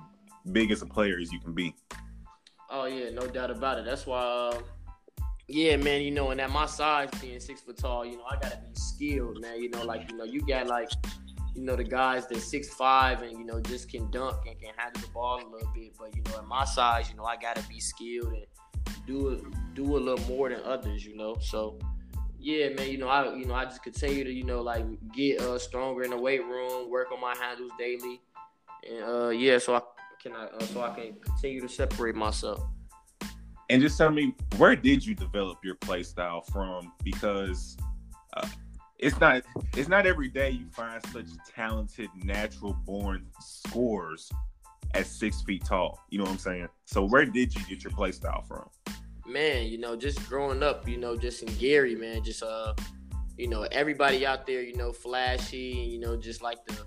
big 0.52 0.72
as 0.72 0.82
a 0.82 0.86
player 0.86 1.18
as 1.20 1.32
you 1.32 1.40
can 1.40 1.54
be. 1.54 1.76
Oh 2.70 2.86
yeah, 2.86 3.10
no 3.10 3.28
doubt 3.28 3.52
about 3.52 3.80
it. 3.80 3.86
That's 3.86 4.06
why. 4.06 4.22
Uh, 4.22 4.60
yeah, 5.48 5.76
man. 5.76 6.02
You 6.02 6.12
know, 6.12 6.32
and 6.32 6.40
at 6.40 6.50
my 6.50 6.66
size, 6.66 7.10
being 7.20 7.40
six 7.40 7.62
foot 7.62 7.78
tall, 7.78 8.06
you 8.06 8.18
know, 8.18 8.26
I 8.30 8.36
gotta 8.36 8.58
be 8.58 8.76
skilled, 8.76 9.42
man. 9.42 9.62
You 9.62 9.70
know, 9.70 9.84
like 9.84 10.10
you 10.10 10.18
know, 10.18 10.24
you 10.24 10.42
got 10.42 10.68
like 10.68 10.90
you 11.56 11.64
know, 11.64 11.76
the 11.76 11.84
guys 11.84 12.28
that 12.28 12.40
six 12.40 12.70
five 12.70 13.22
and 13.22 13.32
you 13.38 13.46
know 13.46 13.60
just 13.60 13.90
can 13.90 14.10
dunk 14.10 14.38
and 14.48 14.60
can 14.60 14.72
handle 14.76 15.02
the 15.02 15.08
ball 15.10 15.38
a 15.38 15.48
little 15.50 15.72
bit. 15.74 15.94
But 16.00 16.16
you 16.16 16.24
know, 16.24 16.40
at 16.40 16.46
my 16.46 16.66
size, 16.66 17.10
you 17.10 17.16
know, 17.16 17.26
I 17.26 17.38
gotta 17.38 17.64
be 17.68 17.80
skilled 17.80 18.34
and 18.34 18.46
do 19.06 19.30
it 19.30 19.44
do 19.74 19.98
a 19.98 20.00
little 20.00 20.26
more 20.28 20.50
than 20.50 20.62
others, 20.64 21.06
you 21.06 21.16
know. 21.16 21.38
So 21.42 21.78
yeah, 22.44 22.70
man, 22.70 22.92
you 22.92 22.98
know, 22.98 23.08
I 23.08 23.34
you 23.36 23.46
know, 23.46 23.54
I 23.54 23.64
just 23.64 23.82
continue 23.82 24.26
to, 24.26 24.32
you 24.32 24.44
know, 24.44 24.62
like 24.62 24.86
get 25.14 25.40
uh 25.42 25.58
stronger 25.58 26.04
in 26.04 26.10
the 26.10 26.18
weight 26.18 26.44
room, 26.44 26.90
work 26.90 27.12
on 27.12 27.22
my 27.22 27.34
handles 27.40 27.72
daily. 27.80 28.22
And 28.88 29.04
uh 29.04 29.30
yeah, 29.30 29.58
so 29.58 29.76
I 29.76 29.82
can 30.22 30.34
I 30.34 30.48
uh, 30.48 30.64
so 30.66 30.82
I 30.82 30.94
can 30.94 31.16
continue 31.22 31.62
to 31.62 31.70
separate 31.70 32.16
myself. 32.16 32.62
And 33.70 33.82
just 33.82 33.98
tell 33.98 34.12
me, 34.12 34.36
where 34.58 34.76
did 34.76 35.06
you 35.06 35.16
develop 35.16 35.60
your 35.64 35.76
play 35.76 36.04
style 36.04 36.42
from? 36.42 36.92
Because 37.02 37.78
uh, 38.36 38.48
it's 39.00 39.20
not 39.22 39.44
it's 39.78 39.88
not 39.88 40.06
every 40.06 40.28
day 40.28 40.50
you 40.50 40.68
find 40.70 41.02
such 41.14 41.28
talented, 41.56 42.10
natural 42.24 42.74
born 42.86 43.26
scorers 43.40 44.30
at 44.94 45.08
six 45.08 45.42
feet 45.44 45.64
tall. 45.64 46.02
You 46.10 46.18
know 46.18 46.26
what 46.26 46.32
I'm 46.32 46.40
saying? 46.40 46.68
So 46.84 47.06
where 47.06 47.26
did 47.26 47.56
you 47.56 47.64
get 47.68 47.86
your 47.86 47.94
play 47.94 48.12
style 48.12 48.44
from? 48.44 48.70
Man, 49.26 49.68
you 49.68 49.78
know, 49.78 49.96
just 49.96 50.28
growing 50.28 50.62
up, 50.62 50.88
you 50.88 50.98
know, 50.98 51.16
just 51.16 51.44
in 51.44 51.54
Gary, 51.56 51.96
man, 51.96 52.24
just 52.24 52.44
uh, 52.44 52.74
you 53.38 53.48
know, 53.48 53.64
everybody 53.72 54.26
out 54.26 54.46
there, 54.46 54.62
you 54.62 54.76
know, 54.76 54.92
flashy, 54.92 55.84
and 55.84 55.92
you 55.92 56.00
know, 56.00 56.18
just 56.18 56.42
like 56.42 56.64
the, 56.66 56.78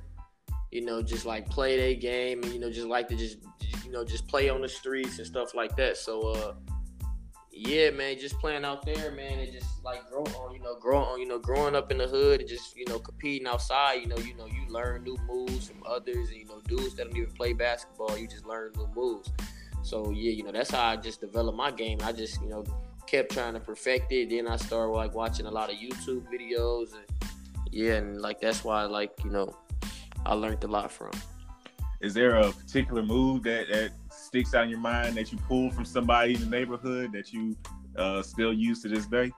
you 0.70 0.84
know, 0.84 1.02
just 1.02 1.24
like 1.24 1.48
play 1.48 1.76
their 1.76 1.94
game, 1.94 2.42
and 2.42 2.52
you 2.52 2.60
know, 2.60 2.70
just 2.70 2.86
like 2.86 3.08
to 3.08 3.16
just, 3.16 3.38
you 3.84 3.90
know, 3.90 4.04
just 4.04 4.28
play 4.28 4.48
on 4.50 4.60
the 4.60 4.68
streets 4.68 5.18
and 5.18 5.26
stuff 5.26 5.54
like 5.54 5.76
that. 5.76 5.96
So 5.96 6.20
uh, 6.28 6.54
yeah, 7.58 7.88
man, 7.88 8.18
just 8.18 8.38
playing 8.38 8.66
out 8.66 8.84
there, 8.84 9.10
man, 9.12 9.38
and 9.38 9.50
just 9.50 9.82
like 9.82 10.06
grow 10.10 10.24
on, 10.24 10.54
you 10.54 10.60
know, 10.60 10.78
growing 10.78 11.06
on, 11.06 11.18
you 11.18 11.26
know, 11.26 11.38
growing 11.38 11.74
up 11.74 11.90
in 11.90 11.96
the 11.96 12.06
hood 12.06 12.40
and 12.40 12.48
just, 12.48 12.76
you 12.76 12.84
know, 12.86 12.98
competing 12.98 13.46
outside, 13.46 13.94
you 13.94 14.06
know, 14.06 14.18
you 14.18 14.36
know, 14.36 14.44
you 14.44 14.68
learn 14.68 15.04
new 15.04 15.16
moves 15.26 15.68
from 15.68 15.82
others 15.86 16.28
and 16.28 16.36
you 16.36 16.44
know, 16.44 16.60
dudes 16.68 16.94
that 16.96 17.08
don't 17.08 17.16
even 17.16 17.32
play 17.32 17.54
basketball, 17.54 18.18
you 18.18 18.28
just 18.28 18.44
learn 18.44 18.72
new 18.76 18.86
moves. 18.94 19.32
So 19.86 20.10
yeah, 20.10 20.32
you 20.32 20.42
know, 20.42 20.50
that's 20.50 20.72
how 20.72 20.84
I 20.84 20.96
just 20.96 21.20
developed 21.20 21.56
my 21.56 21.70
game. 21.70 21.98
I 22.02 22.10
just, 22.10 22.42
you 22.42 22.48
know, 22.48 22.64
kept 23.06 23.30
trying 23.30 23.54
to 23.54 23.60
perfect 23.60 24.10
it. 24.10 24.30
Then 24.30 24.48
I 24.48 24.56
started 24.56 24.90
like 24.90 25.14
watching 25.14 25.46
a 25.46 25.50
lot 25.50 25.70
of 25.70 25.76
YouTube 25.76 26.24
videos 26.26 26.88
and 26.92 27.30
yeah, 27.70 27.92
and 27.92 28.20
like 28.20 28.40
that's 28.40 28.64
why 28.64 28.82
like, 28.82 29.12
you 29.22 29.30
know, 29.30 29.56
I 30.24 30.34
learned 30.34 30.64
a 30.64 30.66
lot 30.66 30.90
from. 30.90 31.12
Is 32.00 32.14
there 32.14 32.34
a 32.34 32.50
particular 32.50 33.04
move 33.04 33.44
that, 33.44 33.68
that 33.68 33.92
sticks 34.10 34.54
out 34.54 34.64
in 34.64 34.70
your 34.70 34.80
mind 34.80 35.14
that 35.14 35.30
you 35.30 35.38
pulled 35.46 35.72
from 35.72 35.84
somebody 35.84 36.34
in 36.34 36.40
the 36.40 36.46
neighborhood 36.46 37.12
that 37.12 37.32
you 37.32 37.56
uh, 37.96 38.22
still 38.22 38.52
use 38.52 38.82
to 38.82 38.88
this 38.88 39.06
day? 39.06 39.30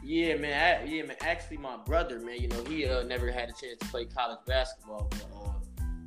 Yeah, 0.00 0.36
man. 0.36 0.80
I, 0.80 0.84
yeah, 0.84 1.02
man. 1.02 1.16
Actually, 1.22 1.56
my 1.56 1.76
brother, 1.76 2.20
man. 2.20 2.40
You 2.40 2.46
know, 2.48 2.62
he 2.64 2.86
uh, 2.86 3.02
never 3.02 3.32
had 3.32 3.48
a 3.48 3.52
chance 3.52 3.78
to 3.80 3.86
play 3.86 4.04
college 4.04 4.38
basketball, 4.46 5.10
but 5.10 5.26
uh, 5.34 5.49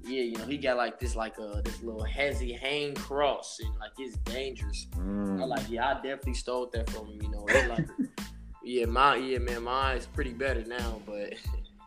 yeah, 0.03 0.21
you 0.21 0.37
know, 0.37 0.45
he 0.45 0.57
got 0.57 0.77
like 0.77 0.99
this, 0.99 1.15
like 1.15 1.39
uh, 1.39 1.61
this 1.61 1.81
little 1.81 2.03
hezzy 2.03 2.57
hang 2.57 2.93
cross, 2.95 3.59
and 3.59 3.73
like 3.79 3.91
it's 3.97 4.17
dangerous. 4.17 4.87
Mm. 4.97 5.41
I 5.41 5.45
like, 5.45 5.69
yeah, 5.69 5.89
I 5.89 5.93
definitely 5.95 6.33
stole 6.35 6.69
that 6.73 6.89
from 6.89 7.07
him. 7.07 7.21
You 7.21 7.29
know, 7.29 7.45
like, 7.69 7.87
yeah, 8.63 8.85
my, 8.85 9.15
yeah, 9.15 9.39
man, 9.39 9.63
mine's 9.63 10.05
pretty 10.07 10.33
better 10.33 10.63
now, 10.65 11.01
but 11.05 11.33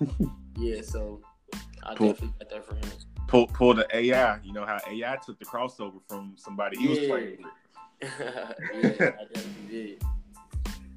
yeah, 0.59 0.83
so 0.83 1.21
I 1.83 1.95
cool. 1.95 2.13
definitely 2.13 2.35
got 2.39 2.51
that 2.51 2.65
for 2.65 2.75
him 2.75 2.91
pull 3.27 3.47
pull 3.49 3.75
the 3.75 3.87
AI. 3.95 4.39
You 4.43 4.53
know 4.53 4.65
how 4.65 4.79
AI 4.89 5.17
took 5.25 5.39
the 5.39 5.45
crossover 5.45 6.01
from 6.09 6.35
somebody 6.37 6.79
he 6.79 6.85
yeah. 6.85 6.91
was 6.91 6.99
playing 7.09 7.39
with. 7.39 8.13
yeah, 8.21 9.11
I 9.21 9.25
definitely 9.35 9.69
did. 9.71 10.03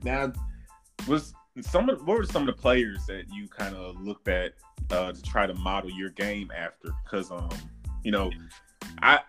Now, 0.03 0.31
was 1.07 1.33
some 1.61 1.89
of 1.89 2.05
what 2.05 2.17
were 2.17 2.25
some 2.25 2.47
of 2.47 2.55
the 2.55 2.61
players 2.61 3.05
that 3.07 3.25
you 3.33 3.47
kind 3.47 3.75
of 3.75 3.99
looked 4.01 4.27
at 4.27 4.53
uh, 4.91 5.11
to 5.11 5.21
try 5.21 5.47
to 5.47 5.53
model 5.55 5.89
your 5.89 6.09
game 6.09 6.51
after? 6.55 6.89
Because 7.03 7.31
um, 7.31 7.49
you 8.03 8.11
know, 8.11 8.31
I 9.01 9.19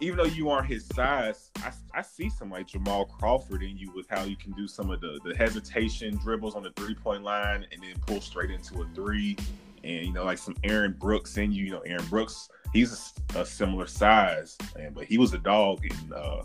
even 0.00 0.16
though 0.16 0.24
you 0.24 0.50
aren't 0.50 0.66
his 0.66 0.84
size, 0.86 1.50
I, 1.58 1.70
I 1.94 2.02
see 2.02 2.28
some 2.28 2.50
like 2.50 2.66
Jamal 2.66 3.06
Crawford 3.06 3.62
in 3.62 3.76
you 3.76 3.92
with 3.94 4.06
how 4.10 4.24
you 4.24 4.36
can 4.36 4.52
do 4.52 4.66
some 4.66 4.90
of 4.90 5.00
the 5.00 5.20
the 5.24 5.34
hesitation 5.36 6.16
dribbles 6.16 6.54
on 6.54 6.62
the 6.62 6.72
three 6.72 6.94
point 6.94 7.22
line 7.22 7.66
and 7.72 7.82
then 7.82 7.94
pull 8.06 8.20
straight 8.20 8.50
into 8.50 8.82
a 8.82 8.86
three 8.94 9.36
and 9.84 10.06
you 10.06 10.12
know 10.12 10.24
like 10.24 10.38
some 10.38 10.56
Aaron 10.64 10.96
Brooks 10.98 11.36
in 11.36 11.52
you. 11.52 11.64
You 11.64 11.70
know 11.72 11.80
Aaron 11.80 12.06
Brooks, 12.06 12.48
he's 12.72 13.14
a, 13.34 13.40
a 13.40 13.46
similar 13.46 13.86
size, 13.86 14.56
and 14.78 14.94
but 14.94 15.04
he 15.04 15.18
was 15.18 15.34
a 15.34 15.38
dog 15.38 15.84
in 15.84 16.12
uh, 16.12 16.42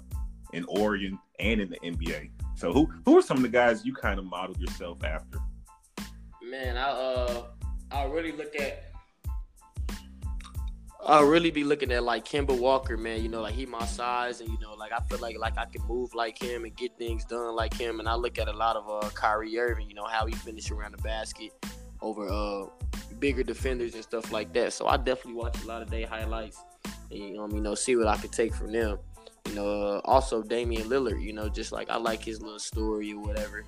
in 0.53 0.65
Oregon 0.67 1.19
and 1.39 1.61
in 1.61 1.69
the 1.69 1.77
NBA. 1.77 2.29
So 2.55 2.71
who 2.71 2.89
who 3.05 3.17
are 3.17 3.21
some 3.21 3.37
of 3.37 3.43
the 3.43 3.49
guys 3.49 3.85
you 3.85 3.93
kind 3.93 4.19
of 4.19 4.25
modeled 4.25 4.59
yourself 4.59 5.03
after? 5.03 5.39
Man, 6.43 6.77
I 6.77 6.89
uh 6.89 7.43
I 7.91 8.05
really 8.05 8.31
look 8.31 8.55
at 8.55 8.83
I'll 11.07 11.23
really 11.23 11.51
be 11.51 11.63
looking 11.63 11.91
at 11.93 12.03
like 12.03 12.25
Kemba 12.25 12.59
Walker, 12.59 12.97
man. 12.97 13.23
You 13.23 13.29
know, 13.29 13.41
like 13.41 13.53
he 13.53 13.65
my 13.65 13.85
size, 13.85 14.41
and 14.41 14.49
you 14.49 14.57
know, 14.59 14.73
like 14.73 14.91
I 14.91 14.99
feel 15.03 15.19
like 15.19 15.37
like 15.39 15.57
I 15.57 15.63
can 15.65 15.81
move 15.87 16.13
like 16.13 16.37
him 16.37 16.65
and 16.65 16.75
get 16.75 16.97
things 16.97 17.23
done 17.23 17.55
like 17.55 17.73
him. 17.73 18.01
And 18.01 18.09
I 18.09 18.15
look 18.15 18.37
at 18.37 18.49
a 18.49 18.53
lot 18.53 18.75
of 18.75 18.89
uh 18.89 19.09
Kyrie 19.11 19.57
Irving, 19.57 19.87
you 19.87 19.95
know, 19.95 20.05
how 20.05 20.25
he 20.25 20.35
finished 20.35 20.69
around 20.69 20.91
the 20.97 21.01
basket 21.01 21.53
over 22.01 22.27
uh 22.27 22.65
bigger 23.19 23.43
defenders 23.43 23.95
and 23.95 24.03
stuff 24.03 24.33
like 24.33 24.51
that. 24.53 24.73
So 24.73 24.87
I 24.87 24.97
definitely 24.97 25.35
watch 25.35 25.63
a 25.63 25.67
lot 25.67 25.81
of 25.81 25.89
their 25.89 26.07
highlights 26.07 26.61
and 27.09 27.39
um, 27.39 27.51
you 27.51 27.61
know 27.61 27.73
see 27.73 27.95
what 27.95 28.07
I 28.07 28.17
could 28.17 28.33
take 28.33 28.53
from 28.53 28.73
them. 28.73 28.99
You 29.47 29.55
know, 29.55 29.65
uh, 29.65 30.01
also 30.03 30.43
Damian 30.43 30.89
Lillard. 30.89 31.21
You 31.21 31.31
know, 31.31 31.47
just 31.47 31.71
like 31.71 31.89
I 31.89 31.95
like 31.95 32.21
his 32.21 32.41
little 32.41 32.59
story 32.59 33.13
or 33.13 33.21
whatever. 33.21 33.63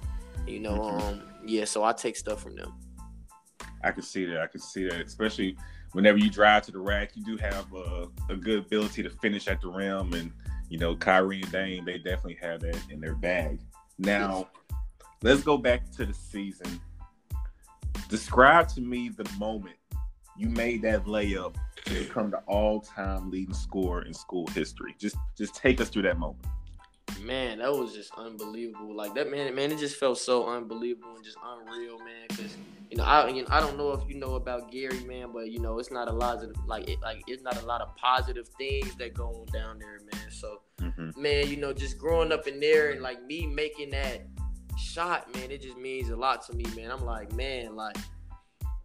You 0.45 0.59
know, 0.59 0.79
mm-hmm. 0.79 1.07
um, 1.07 1.21
yeah. 1.45 1.63
So 1.65 1.83
I 1.83 1.93
take 1.93 2.17
stuff 2.17 2.41
from 2.41 2.55
them. 2.55 2.73
I 3.83 3.91
can 3.91 4.03
see 4.03 4.25
that. 4.25 4.41
I 4.41 4.47
can 4.47 4.59
see 4.59 4.87
that, 4.87 5.01
especially 5.01 5.57
whenever 5.93 6.17
you 6.17 6.29
drive 6.29 6.63
to 6.63 6.71
the 6.71 6.79
rack, 6.79 7.11
you 7.15 7.23
do 7.23 7.37
have 7.37 7.71
a, 7.73 8.07
a 8.29 8.35
good 8.35 8.59
ability 8.59 9.03
to 9.03 9.09
finish 9.09 9.47
at 9.47 9.61
the 9.61 9.69
rim, 9.69 10.13
and 10.13 10.31
you 10.69 10.77
know, 10.77 10.95
Kyrie 10.95 11.41
and 11.41 11.51
Dame, 11.51 11.85
they 11.85 11.97
definitely 11.97 12.37
have 12.41 12.61
that 12.61 12.77
in 12.89 12.99
their 12.99 13.15
bag. 13.15 13.59
Now, 13.97 14.49
let's 15.23 15.41
go 15.41 15.57
back 15.57 15.89
to 15.93 16.05
the 16.05 16.13
season 16.13 16.79
Describe 18.09 18.67
to 18.69 18.81
me 18.81 19.09
the 19.09 19.29
moment 19.37 19.75
you 20.35 20.49
made 20.49 20.81
that 20.81 21.05
layup 21.05 21.55
to 21.85 21.93
become 21.93 22.31
the 22.31 22.39
all-time 22.47 23.29
leading 23.29 23.53
scorer 23.53 24.01
in 24.01 24.15
school 24.15 24.47
history. 24.47 24.95
Just 24.97 25.15
just 25.37 25.55
take 25.55 25.79
us 25.79 25.89
through 25.89 26.01
that 26.03 26.17
moment. 26.17 26.43
Man, 27.21 27.59
that 27.59 27.71
was 27.71 27.93
just 27.93 28.11
unbelievable. 28.17 28.95
Like 28.95 29.13
that 29.15 29.29
man, 29.29 29.53
man, 29.55 29.71
it 29.71 29.79
just 29.79 29.97
felt 29.97 30.17
so 30.17 30.47
unbelievable 30.47 31.15
and 31.15 31.23
just 31.23 31.37
unreal, 31.43 31.97
man. 31.99 32.25
Because 32.29 32.55
you 32.89 32.97
know, 32.97 33.03
I 33.03 33.27
you 33.29 33.43
know, 33.43 33.47
I 33.51 33.59
don't 33.59 33.77
know 33.77 33.91
if 33.91 34.07
you 34.09 34.15
know 34.15 34.35
about 34.35 34.71
Gary, 34.71 35.03
man, 35.03 35.31
but 35.33 35.51
you 35.51 35.59
know, 35.59 35.79
it's 35.79 35.91
not 35.91 36.07
a 36.07 36.13
lot 36.13 36.43
of 36.43 36.51
like 36.65 36.89
it, 36.89 36.99
like 37.01 37.23
it's 37.27 37.43
not 37.43 37.61
a 37.61 37.65
lot 37.65 37.81
of 37.81 37.95
positive 37.95 38.47
things 38.57 38.95
that 38.95 39.13
go 39.13 39.27
on 39.27 39.45
down 39.53 39.79
there, 39.79 39.99
man. 40.11 40.31
So, 40.31 40.61
mm-hmm. 40.81 41.21
man, 41.21 41.47
you 41.47 41.57
know, 41.57 41.73
just 41.73 41.97
growing 41.97 42.31
up 42.31 42.47
in 42.47 42.59
there 42.59 42.91
and 42.91 43.01
like 43.01 43.23
me 43.25 43.45
making 43.45 43.91
that 43.91 44.21
shot, 44.77 45.33
man, 45.35 45.51
it 45.51 45.61
just 45.61 45.77
means 45.77 46.09
a 46.09 46.15
lot 46.15 46.45
to 46.47 46.55
me, 46.55 46.65
man. 46.75 46.91
I'm 46.91 47.05
like, 47.05 47.31
man, 47.33 47.75
like 47.75 47.97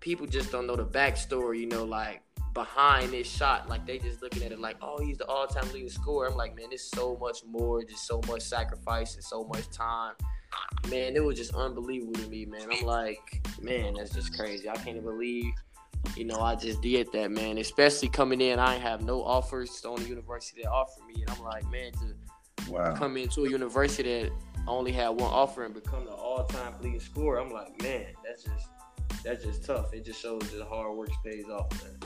people 0.00 0.26
just 0.26 0.52
don't 0.52 0.66
know 0.66 0.76
the 0.76 0.84
backstory, 0.84 1.60
you 1.60 1.66
know, 1.66 1.84
like 1.84 2.23
behind 2.54 3.10
this 3.10 3.28
shot. 3.28 3.68
Like 3.68 3.86
they 3.86 3.98
just 3.98 4.22
looking 4.22 4.42
at 4.44 4.52
it 4.52 4.60
like, 4.60 4.76
oh, 4.80 5.04
he's 5.04 5.18
the 5.18 5.26
all-time 5.26 5.70
leading 5.72 5.90
scorer. 5.90 6.28
I'm 6.28 6.36
like, 6.36 6.56
man, 6.56 6.68
it's 6.70 6.90
so 6.90 7.18
much 7.20 7.44
more, 7.44 7.82
just 7.84 8.06
so 8.06 8.20
much 8.28 8.42
sacrifice 8.42 9.14
and 9.16 9.24
so 9.24 9.44
much 9.44 9.68
time. 9.70 10.14
Man, 10.88 11.16
it 11.16 11.24
was 11.24 11.36
just 11.36 11.54
unbelievable 11.54 12.14
to 12.14 12.28
me, 12.28 12.46
man. 12.46 12.68
I'm 12.70 12.86
like, 12.86 13.44
man, 13.60 13.94
that's 13.94 14.14
just 14.14 14.36
crazy. 14.38 14.68
I 14.68 14.76
can't 14.76 15.02
believe, 15.02 15.52
you 16.16 16.24
know, 16.24 16.38
I 16.38 16.54
just 16.54 16.80
did 16.80 17.10
that, 17.12 17.32
man. 17.32 17.58
Especially 17.58 18.08
coming 18.08 18.40
in, 18.40 18.60
I 18.60 18.76
have 18.76 19.02
no 19.02 19.22
offers 19.22 19.84
on 19.84 19.96
the 19.96 20.00
only 20.00 20.08
university 20.08 20.62
that 20.62 20.70
offered 20.70 21.04
me, 21.06 21.22
and 21.22 21.30
I'm 21.30 21.42
like, 21.42 21.68
man, 21.70 21.90
to 21.92 22.70
wow. 22.70 22.94
come 22.94 23.16
into 23.16 23.46
a 23.46 23.50
university 23.50 24.22
that 24.22 24.32
only 24.68 24.92
had 24.92 25.08
one 25.08 25.22
offer 25.22 25.64
and 25.64 25.74
become 25.74 26.04
the 26.04 26.12
all-time 26.12 26.74
leading 26.80 27.00
scorer. 27.00 27.40
I'm 27.40 27.50
like, 27.50 27.82
man, 27.82 28.06
that's 28.24 28.44
just 28.44 28.68
that's 29.24 29.42
just 29.42 29.64
tough. 29.64 29.92
It 29.92 30.04
just 30.04 30.20
shows 30.20 30.40
that 30.50 30.66
hard 30.66 30.96
work 30.96 31.10
pays 31.24 31.48
off, 31.48 31.70
man. 31.82 31.98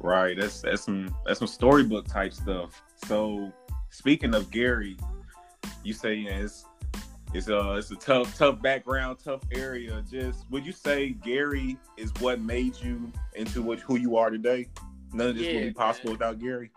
Right. 0.00 0.36
That's 0.38 0.60
that's 0.60 0.82
some 0.82 1.14
that's 1.26 1.38
some 1.38 1.48
storybook 1.48 2.06
type 2.06 2.32
stuff. 2.32 2.82
So 3.06 3.52
speaking 3.90 4.34
of 4.34 4.50
Gary, 4.50 4.96
you 5.82 5.92
say 5.92 6.22
know, 6.22 6.30
it's 6.32 6.66
it's 7.32 7.48
a 7.48 7.74
it's 7.74 7.90
a 7.90 7.96
tough 7.96 8.36
tough 8.36 8.62
background, 8.62 9.18
tough 9.22 9.42
area. 9.52 10.02
Just 10.10 10.48
would 10.50 10.64
you 10.64 10.72
say 10.72 11.10
Gary 11.10 11.76
is 11.96 12.12
what 12.20 12.40
made 12.40 12.76
you 12.76 13.12
into 13.34 13.62
what 13.62 13.80
who 13.80 13.98
you 13.98 14.16
are 14.16 14.30
today? 14.30 14.68
None 15.12 15.28
of 15.28 15.36
this 15.36 15.46
yeah, 15.46 15.54
would 15.54 15.64
be 15.64 15.72
possible 15.72 16.10
man. 16.10 16.18
without 16.18 16.38
Gary. 16.38 16.70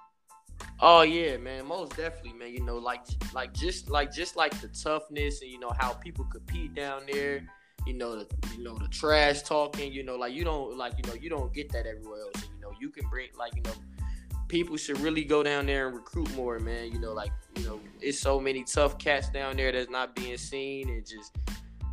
Oh 0.79 1.01
yeah, 1.01 1.37
man, 1.37 1.65
most 1.65 1.95
definitely, 1.95 2.33
man. 2.33 2.53
You 2.53 2.61
know, 2.61 2.77
like 2.77 3.01
like 3.33 3.53
just 3.53 3.89
like 3.89 4.11
just 4.11 4.35
like 4.35 4.59
the 4.61 4.67
toughness 4.67 5.41
and 5.41 5.51
you 5.51 5.59
know 5.59 5.73
how 5.77 5.93
people 5.93 6.25
compete 6.25 6.73
down 6.75 7.03
there. 7.11 7.47
You 7.85 7.93
know 7.93 8.15
the 8.15 8.27
you 8.55 8.63
know 8.63 8.77
the 8.77 8.87
trash 8.87 9.43
talking. 9.43 9.91
You 9.91 10.03
know, 10.03 10.15
like 10.15 10.33
you 10.33 10.43
don't 10.43 10.77
like 10.77 10.93
you 10.97 11.09
know 11.09 11.15
you 11.15 11.29
don't 11.29 11.53
get 11.53 11.71
that 11.71 11.85
everywhere 11.85 12.21
else. 12.21 12.46
You 12.79 12.89
can 12.89 13.07
bring 13.09 13.29
like 13.37 13.55
you 13.55 13.61
know 13.63 13.73
people 14.47 14.77
should 14.77 14.99
really 14.99 15.23
go 15.23 15.43
down 15.43 15.65
there 15.65 15.87
and 15.87 15.95
recruit 15.95 16.33
more, 16.35 16.59
man. 16.59 16.91
You 16.91 16.99
know, 16.99 17.13
like 17.13 17.31
you 17.55 17.63
know, 17.63 17.79
it's 18.01 18.19
so 18.19 18.39
many 18.39 18.63
tough 18.63 18.97
cats 18.97 19.29
down 19.29 19.57
there 19.57 19.71
that's 19.71 19.89
not 19.89 20.15
being 20.15 20.37
seen 20.37 20.89
and 20.89 21.05
just 21.05 21.35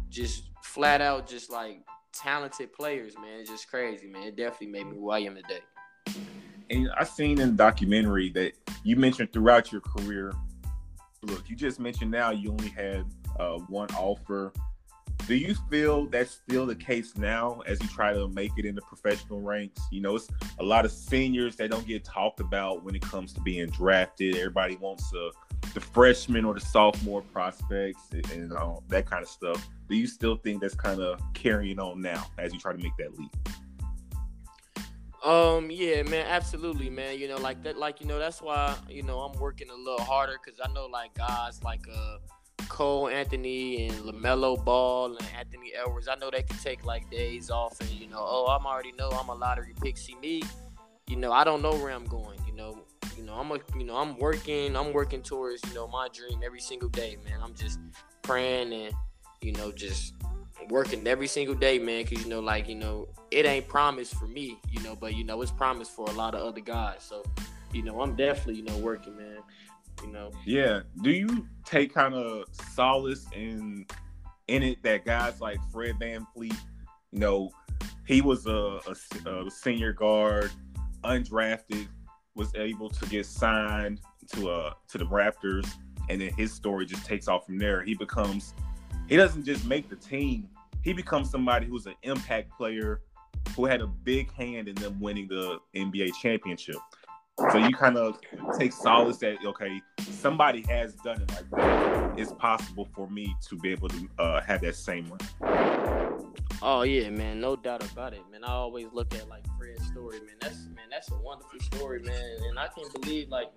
just 0.08 0.50
flat 0.62 1.00
out 1.00 1.26
just 1.26 1.50
like 1.50 1.80
talented 2.12 2.72
players, 2.72 3.14
man. 3.16 3.40
It's 3.40 3.50
just 3.50 3.68
crazy, 3.68 4.06
man. 4.06 4.22
It 4.24 4.36
definitely 4.36 4.68
made 4.68 4.86
me 4.86 4.96
who 4.96 5.10
I 5.10 5.20
am 5.20 5.36
today. 5.36 5.60
And 6.70 6.88
I 6.96 7.04
seen 7.04 7.40
in 7.40 7.50
the 7.50 7.56
documentary 7.56 8.30
that 8.30 8.52
you 8.84 8.96
mentioned 8.96 9.32
throughout 9.32 9.70
your 9.70 9.80
career. 9.80 10.32
Look, 11.22 11.48
you 11.48 11.56
just 11.56 11.80
mentioned 11.80 12.10
now 12.10 12.30
you 12.30 12.50
only 12.50 12.68
had 12.68 13.04
uh, 13.38 13.58
one 13.68 13.88
offer 13.96 14.52
do 15.26 15.34
you 15.34 15.54
feel 15.70 16.06
that's 16.06 16.32
still 16.32 16.66
the 16.66 16.74
case 16.74 17.16
now 17.16 17.60
as 17.66 17.80
you 17.80 17.88
try 17.88 18.12
to 18.12 18.28
make 18.28 18.52
it 18.58 18.66
in 18.66 18.74
the 18.74 18.82
professional 18.82 19.40
ranks? 19.40 19.80
You 19.90 20.02
know, 20.02 20.16
it's 20.16 20.28
a 20.58 20.62
lot 20.62 20.84
of 20.84 20.92
seniors 20.92 21.56
that 21.56 21.70
don't 21.70 21.86
get 21.86 22.04
talked 22.04 22.40
about 22.40 22.84
when 22.84 22.94
it 22.94 23.02
comes 23.02 23.32
to 23.34 23.40
being 23.40 23.68
drafted. 23.70 24.36
Everybody 24.36 24.76
wants 24.76 25.12
uh, 25.14 25.30
the 25.72 25.80
freshman 25.80 26.44
or 26.44 26.54
the 26.54 26.60
sophomore 26.60 27.22
prospects 27.22 28.02
and, 28.12 28.30
and 28.32 28.52
uh, 28.52 28.76
that 28.88 29.06
kind 29.06 29.22
of 29.22 29.28
stuff. 29.28 29.66
Do 29.88 29.96
you 29.96 30.06
still 30.06 30.36
think 30.36 30.60
that's 30.60 30.74
kind 30.74 31.00
of 31.00 31.20
carrying 31.32 31.78
on 31.78 32.00
now 32.00 32.26
as 32.38 32.52
you 32.52 32.60
try 32.60 32.72
to 32.72 32.78
make 32.78 32.96
that 32.98 33.18
leap? 33.18 33.30
Um, 35.24 35.70
yeah, 35.70 36.02
man, 36.02 36.26
absolutely, 36.26 36.90
man. 36.90 37.18
You 37.18 37.28
know, 37.28 37.38
like 37.38 37.62
that, 37.62 37.78
like 37.78 38.00
you 38.02 38.06
know, 38.06 38.18
that's 38.18 38.42
why 38.42 38.76
you 38.90 39.02
know 39.02 39.20
I'm 39.20 39.38
working 39.40 39.70
a 39.70 39.74
little 39.74 40.04
harder 40.04 40.38
because 40.44 40.60
I 40.62 40.70
know 40.72 40.84
like 40.84 41.14
guys 41.14 41.62
like 41.62 41.80
uh 41.90 42.18
Cole 42.68 43.08
Anthony 43.08 43.86
and 43.86 43.96
LaMelo 43.98 44.62
Ball 44.62 45.16
and 45.16 45.28
Anthony 45.38 45.72
Edwards, 45.74 46.08
I 46.08 46.14
know 46.16 46.30
they 46.30 46.42
can 46.42 46.58
take 46.58 46.84
like 46.84 47.10
days 47.10 47.50
off 47.50 47.80
and 47.80 47.90
you 47.90 48.08
know, 48.08 48.18
oh, 48.20 48.46
I'm 48.46 48.66
already 48.66 48.92
know 48.92 49.08
I'm 49.10 49.28
a 49.28 49.34
lottery 49.34 49.74
pick. 49.80 49.96
See 49.96 50.16
me, 50.16 50.42
you 51.06 51.16
know, 51.16 51.32
I 51.32 51.44
don't 51.44 51.62
know 51.62 51.72
where 51.72 51.90
I'm 51.90 52.06
going. 52.06 52.38
You 52.46 52.54
know, 52.54 52.84
you 53.16 53.24
know, 53.24 53.34
I'm 53.34 53.50
a, 53.50 53.58
you 53.76 53.84
know, 53.84 53.96
I'm 53.96 54.16
working, 54.18 54.76
I'm 54.76 54.92
working 54.92 55.22
towards 55.22 55.62
you 55.68 55.74
know 55.74 55.88
my 55.88 56.08
dream 56.12 56.40
every 56.44 56.60
single 56.60 56.88
day, 56.88 57.16
man. 57.24 57.40
I'm 57.42 57.54
just 57.54 57.78
praying 58.22 58.72
and 58.72 58.94
you 59.40 59.52
know 59.52 59.72
just 59.72 60.14
working 60.68 61.06
every 61.06 61.26
single 61.26 61.54
day, 61.54 61.78
man. 61.78 62.04
Cause 62.04 62.22
you 62.22 62.28
know, 62.28 62.40
like 62.40 62.68
you 62.68 62.74
know, 62.74 63.08
it 63.30 63.46
ain't 63.46 63.68
promised 63.68 64.14
for 64.14 64.26
me, 64.26 64.58
you 64.70 64.82
know, 64.82 64.94
but 64.94 65.14
you 65.14 65.24
know, 65.24 65.40
it's 65.42 65.50
promised 65.50 65.92
for 65.92 66.06
a 66.06 66.12
lot 66.12 66.34
of 66.34 66.42
other 66.42 66.60
guys. 66.60 66.98
So, 67.00 67.22
you 67.72 67.82
know, 67.82 68.00
I'm 68.00 68.14
definitely 68.14 68.56
you 68.56 68.64
know 68.64 68.76
working, 68.78 69.16
man 69.16 69.23
you 70.04 70.12
know. 70.12 70.30
Yeah. 70.44 70.80
Do 71.02 71.10
you 71.10 71.46
take 71.64 71.94
kind 71.94 72.14
of 72.14 72.44
solace 72.74 73.26
in 73.34 73.86
in 74.48 74.62
it 74.62 74.82
that 74.82 75.04
guys 75.04 75.40
like 75.40 75.58
Fred 75.72 75.94
VanVleet, 76.00 76.56
you 77.12 77.18
know, 77.18 77.50
he 78.06 78.20
was 78.20 78.46
a, 78.46 78.80
a, 79.24 79.30
a 79.30 79.50
senior 79.50 79.92
guard, 79.92 80.50
undrafted, 81.02 81.88
was 82.34 82.54
able 82.54 82.90
to 82.90 83.06
get 83.06 83.24
signed 83.24 84.00
to 84.32 84.50
uh 84.50 84.74
to 84.88 84.98
the 84.98 85.06
Raptors, 85.06 85.68
and 86.08 86.20
then 86.20 86.32
his 86.34 86.52
story 86.52 86.86
just 86.86 87.06
takes 87.06 87.28
off 87.28 87.46
from 87.46 87.58
there. 87.58 87.82
He 87.82 87.94
becomes 87.94 88.54
he 89.08 89.16
doesn't 89.16 89.44
just 89.44 89.64
make 89.66 89.88
the 89.88 89.96
team, 89.96 90.48
he 90.82 90.92
becomes 90.92 91.30
somebody 91.30 91.66
who's 91.66 91.86
an 91.86 91.94
impact 92.02 92.50
player 92.50 93.00
who 93.56 93.64
had 93.66 93.80
a 93.80 93.86
big 93.86 94.32
hand 94.32 94.68
in 94.68 94.74
them 94.76 94.98
winning 95.00 95.28
the 95.28 95.58
NBA 95.74 96.10
championship. 96.20 96.76
So 97.36 97.58
you 97.58 97.74
kind 97.74 97.96
of 97.96 98.18
take 98.56 98.72
solace 98.72 99.18
that 99.18 99.36
okay, 99.44 99.80
somebody 100.00 100.64
has 100.68 100.94
done 100.94 101.20
it 101.22 101.30
like 101.30 101.50
that. 101.50 102.18
It's 102.18 102.32
possible 102.32 102.88
for 102.94 103.10
me 103.10 103.34
to 103.48 103.56
be 103.56 103.72
able 103.72 103.88
to 103.88 104.08
uh, 104.18 104.40
have 104.42 104.60
that 104.60 104.76
same 104.76 105.08
one. 105.08 105.18
Oh 106.62 106.82
yeah, 106.82 107.10
man, 107.10 107.40
no 107.40 107.56
doubt 107.56 107.84
about 107.90 108.14
it, 108.14 108.22
man. 108.30 108.44
I 108.44 108.52
always 108.52 108.86
look 108.92 109.14
at 109.14 109.28
like 109.28 109.44
Fred's 109.58 109.84
story, 109.88 110.20
man. 110.20 110.36
That's 110.40 110.66
man, 110.66 110.86
that's 110.90 111.10
a 111.10 111.16
wonderful 111.16 111.58
story, 111.60 112.00
man. 112.00 112.36
And 112.48 112.58
I 112.58 112.68
can't 112.68 112.92
believe 113.00 113.28
like 113.30 113.50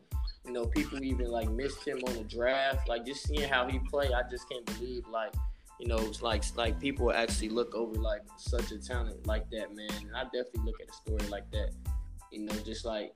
you 0.43 0.53
know 0.53 0.65
people 0.65 1.03
even 1.03 1.27
like 1.27 1.49
missed 1.49 1.87
him 1.87 1.99
on 2.07 2.15
the 2.15 2.23
draft. 2.23 2.89
Like 2.89 3.05
just 3.05 3.27
seeing 3.27 3.47
how 3.47 3.67
he 3.67 3.77
played, 3.77 4.11
I 4.11 4.23
just 4.29 4.49
can't 4.49 4.65
believe 4.65 5.07
like 5.07 5.33
you 5.79 5.87
know, 5.87 5.97
it's 5.99 6.23
like 6.23 6.43
like 6.55 6.79
people 6.79 7.11
actually 7.11 7.49
look 7.49 7.75
over 7.75 7.93
like 7.93 8.23
such 8.37 8.71
a 8.71 8.79
talent 8.79 9.27
like 9.27 9.49
that, 9.51 9.75
man. 9.75 9.89
And 10.01 10.15
I 10.15 10.23
definitely 10.23 10.63
look 10.65 10.81
at 10.81 10.89
a 10.89 10.93
story 10.93 11.29
like 11.29 11.49
that. 11.51 11.69
You 12.31 12.45
know, 12.45 12.53
just 12.65 12.83
like 12.83 13.15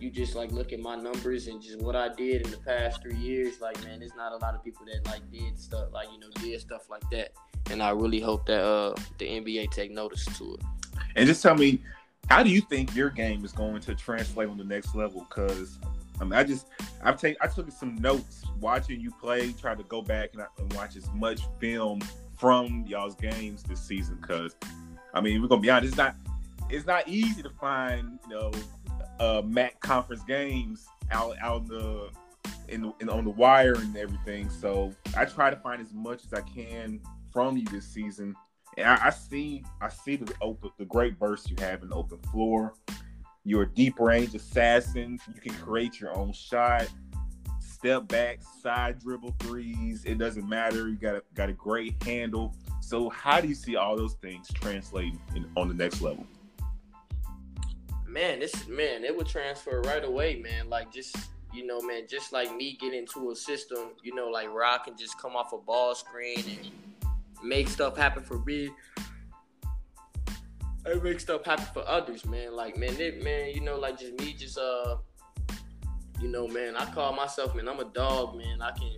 you 0.00 0.10
just 0.10 0.34
like 0.34 0.52
look 0.52 0.72
at 0.72 0.80
my 0.80 0.96
numbers 0.96 1.46
and 1.46 1.60
just 1.60 1.80
what 1.80 1.96
I 1.96 2.08
did 2.08 2.42
in 2.42 2.50
the 2.50 2.58
past 2.58 3.02
three 3.02 3.16
years, 3.16 3.60
like 3.60 3.82
man, 3.84 4.00
there's 4.00 4.14
not 4.14 4.32
a 4.32 4.36
lot 4.36 4.54
of 4.54 4.64
people 4.64 4.86
that 4.86 5.06
like 5.06 5.28
did 5.30 5.58
stuff 5.58 5.88
like 5.92 6.08
you 6.12 6.18
know 6.18 6.28
did 6.40 6.60
stuff 6.60 6.88
like 6.88 7.08
that, 7.10 7.32
and 7.70 7.82
I 7.82 7.90
really 7.90 8.20
hope 8.20 8.46
that 8.46 8.62
uh 8.62 8.94
the 9.18 9.26
NBA 9.26 9.70
take 9.70 9.90
notice 9.90 10.24
to 10.38 10.54
it. 10.54 10.60
And 11.16 11.26
just 11.26 11.42
tell 11.42 11.54
me, 11.54 11.82
how 12.28 12.42
do 12.42 12.50
you 12.50 12.60
think 12.60 12.94
your 12.94 13.10
game 13.10 13.44
is 13.44 13.52
going 13.52 13.80
to 13.80 13.94
translate 13.94 14.48
on 14.48 14.56
the 14.56 14.64
next 14.64 14.94
level? 14.94 15.26
Because 15.28 15.78
I 16.20 16.24
mean, 16.24 16.34
I 16.34 16.44
just 16.44 16.66
I've 17.02 17.20
taken 17.20 17.38
I 17.40 17.46
took 17.46 17.70
some 17.70 17.96
notes 17.96 18.44
watching 18.60 19.00
you 19.00 19.10
play, 19.10 19.52
try 19.52 19.74
to 19.74 19.82
go 19.84 20.02
back 20.02 20.30
and, 20.34 20.44
and 20.58 20.72
watch 20.74 20.96
as 20.96 21.08
much 21.14 21.40
film 21.58 22.00
from 22.38 22.84
y'all's 22.86 23.16
games 23.16 23.62
this 23.62 23.80
season. 23.80 24.18
Because 24.20 24.56
I 25.14 25.20
mean, 25.20 25.42
we're 25.42 25.48
gonna 25.48 25.60
be 25.60 25.70
honest, 25.70 25.88
it's 25.88 25.96
not 25.96 26.14
it's 26.68 26.86
not 26.86 27.08
easy 27.08 27.42
to 27.42 27.50
find 27.50 28.18
you 28.28 28.34
know 28.34 28.52
uh, 29.20 29.42
MAC 29.44 29.78
conference 29.80 30.24
games 30.24 30.88
out 31.12 31.36
out 31.40 31.62
in 31.62 31.68
the 31.68 32.10
in, 32.68 32.92
in 33.00 33.08
on 33.08 33.24
the 33.24 33.30
wire 33.30 33.74
and 33.74 33.96
everything. 33.96 34.48
So 34.48 34.92
I 35.16 35.26
try 35.26 35.50
to 35.50 35.56
find 35.56 35.80
as 35.80 35.92
much 35.92 36.24
as 36.24 36.32
I 36.32 36.40
can 36.40 37.00
from 37.32 37.56
you 37.56 37.64
this 37.66 37.86
season. 37.86 38.34
And 38.78 38.86
I, 38.86 39.06
I 39.06 39.10
see 39.10 39.62
I 39.80 39.88
see 39.88 40.16
the 40.16 40.32
open 40.40 40.70
the 40.78 40.86
great 40.86 41.18
burst 41.18 41.50
you 41.50 41.56
have 41.60 41.82
in 41.82 41.92
open 41.92 42.18
floor. 42.32 42.74
You're 43.44 43.62
a 43.62 43.68
deep 43.68 44.00
range 44.00 44.34
assassin. 44.34 45.18
You 45.34 45.40
can 45.40 45.54
create 45.62 46.00
your 46.00 46.16
own 46.16 46.32
shot, 46.32 46.88
step 47.58 48.06
back, 48.08 48.40
side 48.62 48.98
dribble 49.00 49.34
threes. 49.38 50.04
It 50.04 50.18
doesn't 50.18 50.48
matter. 50.48 50.88
You 50.88 50.96
got 50.96 51.16
a, 51.16 51.22
got 51.34 51.48
a 51.48 51.54
great 51.54 52.02
handle. 52.02 52.54
So 52.80 53.08
how 53.08 53.40
do 53.40 53.48
you 53.48 53.54
see 53.54 53.76
all 53.76 53.96
those 53.96 54.14
things 54.14 54.48
translating 54.52 55.18
in, 55.34 55.50
on 55.56 55.68
the 55.68 55.74
next 55.74 56.02
level? 56.02 56.26
Man, 58.10 58.40
this 58.40 58.66
man, 58.68 59.04
it 59.04 59.16
would 59.16 59.26
transfer 59.26 59.80
right 59.82 60.04
away, 60.04 60.36
man. 60.36 60.68
Like 60.68 60.92
just 60.92 61.16
you 61.52 61.66
know, 61.66 61.80
man, 61.80 62.06
just 62.08 62.32
like 62.32 62.54
me 62.54 62.76
get 62.80 62.94
into 62.94 63.30
a 63.30 63.36
system, 63.36 63.90
you 64.02 64.14
know, 64.14 64.28
like 64.28 64.52
where 64.52 64.64
I 64.64 64.78
can 64.84 64.96
just 64.96 65.18
come 65.20 65.34
off 65.34 65.52
a 65.52 65.58
ball 65.58 65.94
screen 65.94 66.38
and 66.38 66.70
make 67.42 67.68
stuff 67.68 67.96
happen 67.96 68.22
for 68.22 68.38
me. 68.40 68.70
And 70.86 71.02
make 71.02 71.20
stuff 71.20 71.44
happen 71.44 71.66
for 71.72 71.86
others, 71.88 72.24
man. 72.24 72.54
Like 72.54 72.76
man, 72.76 73.00
it 73.00 73.22
man, 73.22 73.50
you 73.50 73.60
know, 73.60 73.78
like 73.78 73.98
just 73.98 74.18
me 74.20 74.32
just 74.32 74.58
uh 74.58 74.96
you 76.20 76.28
know, 76.28 76.46
man, 76.46 76.76
I 76.76 76.84
call 76.86 77.14
myself, 77.14 77.54
man, 77.54 77.68
I'm 77.68 77.80
a 77.80 77.84
dog, 77.84 78.36
man. 78.36 78.60
I 78.60 78.72
can, 78.72 78.92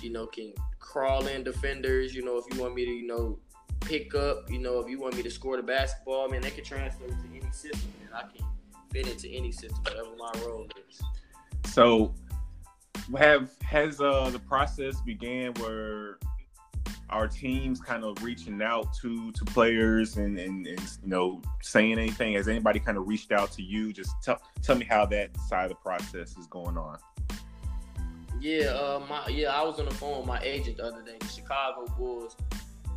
you 0.00 0.10
know, 0.10 0.26
can 0.26 0.52
crawl 0.78 1.26
in 1.26 1.42
defenders, 1.42 2.14
you 2.14 2.24
know, 2.24 2.38
if 2.38 2.44
you 2.52 2.60
want 2.60 2.74
me 2.74 2.84
to, 2.84 2.92
you 2.92 3.06
know, 3.06 3.38
pick 3.80 4.14
up, 4.14 4.48
you 4.50 4.58
know, 4.58 4.78
if 4.78 4.88
you 4.88 5.00
want 5.00 5.16
me 5.16 5.22
to 5.22 5.30
score 5.30 5.56
the 5.56 5.62
basketball, 5.62 6.28
man, 6.28 6.42
they 6.42 6.50
can 6.50 6.64
transfer 6.64 7.06
to 7.06 7.14
any 7.34 7.50
system, 7.50 7.92
man. 8.00 8.10
I 8.14 8.36
can 8.36 8.46
fit 8.90 9.06
into 9.06 9.28
any 9.28 9.52
system, 9.52 9.82
whatever 9.84 10.10
my 10.18 10.32
role 10.46 10.66
is. 10.88 11.00
So, 11.70 12.14
have 13.16 13.50
has 13.62 14.00
uh, 14.00 14.30
the 14.30 14.38
process 14.38 15.00
began 15.00 15.54
where 15.54 16.18
our 17.10 17.26
teams 17.26 17.80
kind 17.80 18.04
of 18.04 18.22
reaching 18.22 18.62
out 18.62 18.92
to 18.94 19.32
to 19.32 19.44
players 19.44 20.16
and, 20.16 20.38
and, 20.38 20.66
and 20.66 20.80
you 21.02 21.08
know 21.08 21.42
saying 21.62 21.98
anything? 21.98 22.34
Has 22.34 22.48
anybody 22.48 22.78
kind 22.80 22.96
of 22.96 23.08
reached 23.08 23.32
out 23.32 23.52
to 23.52 23.62
you? 23.62 23.92
Just 23.92 24.12
tell 24.22 24.40
tell 24.62 24.76
me 24.76 24.84
how 24.84 25.06
that 25.06 25.30
side 25.48 25.64
of 25.64 25.70
the 25.70 25.74
process 25.76 26.36
is 26.36 26.46
going 26.46 26.78
on. 26.78 26.98
Yeah, 28.40 28.68
uh, 28.68 29.02
my 29.08 29.28
yeah, 29.28 29.52
I 29.52 29.62
was 29.64 29.78
on 29.78 29.86
the 29.86 29.94
phone 29.94 30.18
with 30.18 30.26
my 30.26 30.40
agent 30.42 30.78
the 30.78 30.84
other 30.84 31.02
day. 31.02 31.16
The 31.20 31.26
Chicago 31.26 31.86
Bulls 31.98 32.36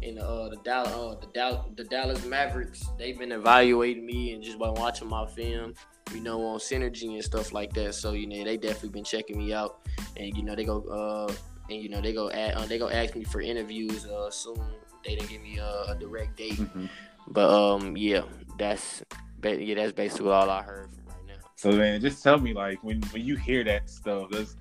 and 0.05 0.19
uh, 0.19 0.49
the 0.49 0.57
Dallas, 0.63 0.91
uh, 0.91 1.15
the, 1.19 1.63
the 1.75 1.83
Dallas 1.85 2.25
Mavericks, 2.25 2.89
they've 2.97 3.17
been 3.17 3.31
evaluating 3.31 4.05
me 4.05 4.33
and 4.33 4.43
just 4.43 4.59
by 4.59 4.69
watching 4.69 5.07
my 5.07 5.25
film, 5.25 5.73
you 6.13 6.21
know, 6.21 6.45
on 6.45 6.59
synergy 6.59 7.13
and 7.13 7.23
stuff 7.23 7.53
like 7.53 7.73
that. 7.73 7.95
So 7.95 8.13
you 8.13 8.27
know, 8.27 8.43
they 8.43 8.57
definitely 8.57 8.89
been 8.89 9.03
checking 9.03 9.37
me 9.37 9.53
out, 9.53 9.87
and 10.17 10.35
you 10.35 10.43
know, 10.43 10.55
they 10.55 10.65
go 10.65 10.81
uh, 10.83 11.33
and 11.69 11.81
you 11.81 11.89
know 11.89 12.01
they 12.01 12.13
go 12.13 12.29
at 12.29 12.55
uh, 12.55 12.65
they 12.65 12.77
go 12.77 12.89
ask 12.89 13.15
me 13.15 13.23
for 13.23 13.41
interviews 13.41 14.05
uh, 14.05 14.29
soon. 14.29 14.59
They 15.05 15.15
didn't 15.15 15.29
give 15.29 15.41
me 15.41 15.57
a, 15.57 15.85
a 15.89 15.97
direct 15.99 16.37
date, 16.37 16.53
mm-hmm. 16.53 16.85
but 17.27 17.49
um, 17.49 17.97
yeah, 17.97 18.23
that's 18.57 19.03
yeah, 19.43 19.75
that's 19.75 19.93
basically 19.93 20.31
all 20.31 20.49
I 20.49 20.61
heard 20.61 20.89
from 20.91 21.05
right 21.07 21.27
now. 21.27 21.49
So 21.55 21.71
man, 21.71 22.01
just 22.01 22.23
tell 22.23 22.37
me 22.37 22.53
like 22.53 22.83
when 22.83 23.01
when 23.03 23.23
you 23.23 23.35
hear 23.35 23.63
that 23.65 23.89
stuff, 23.89 24.29
does 24.31 24.55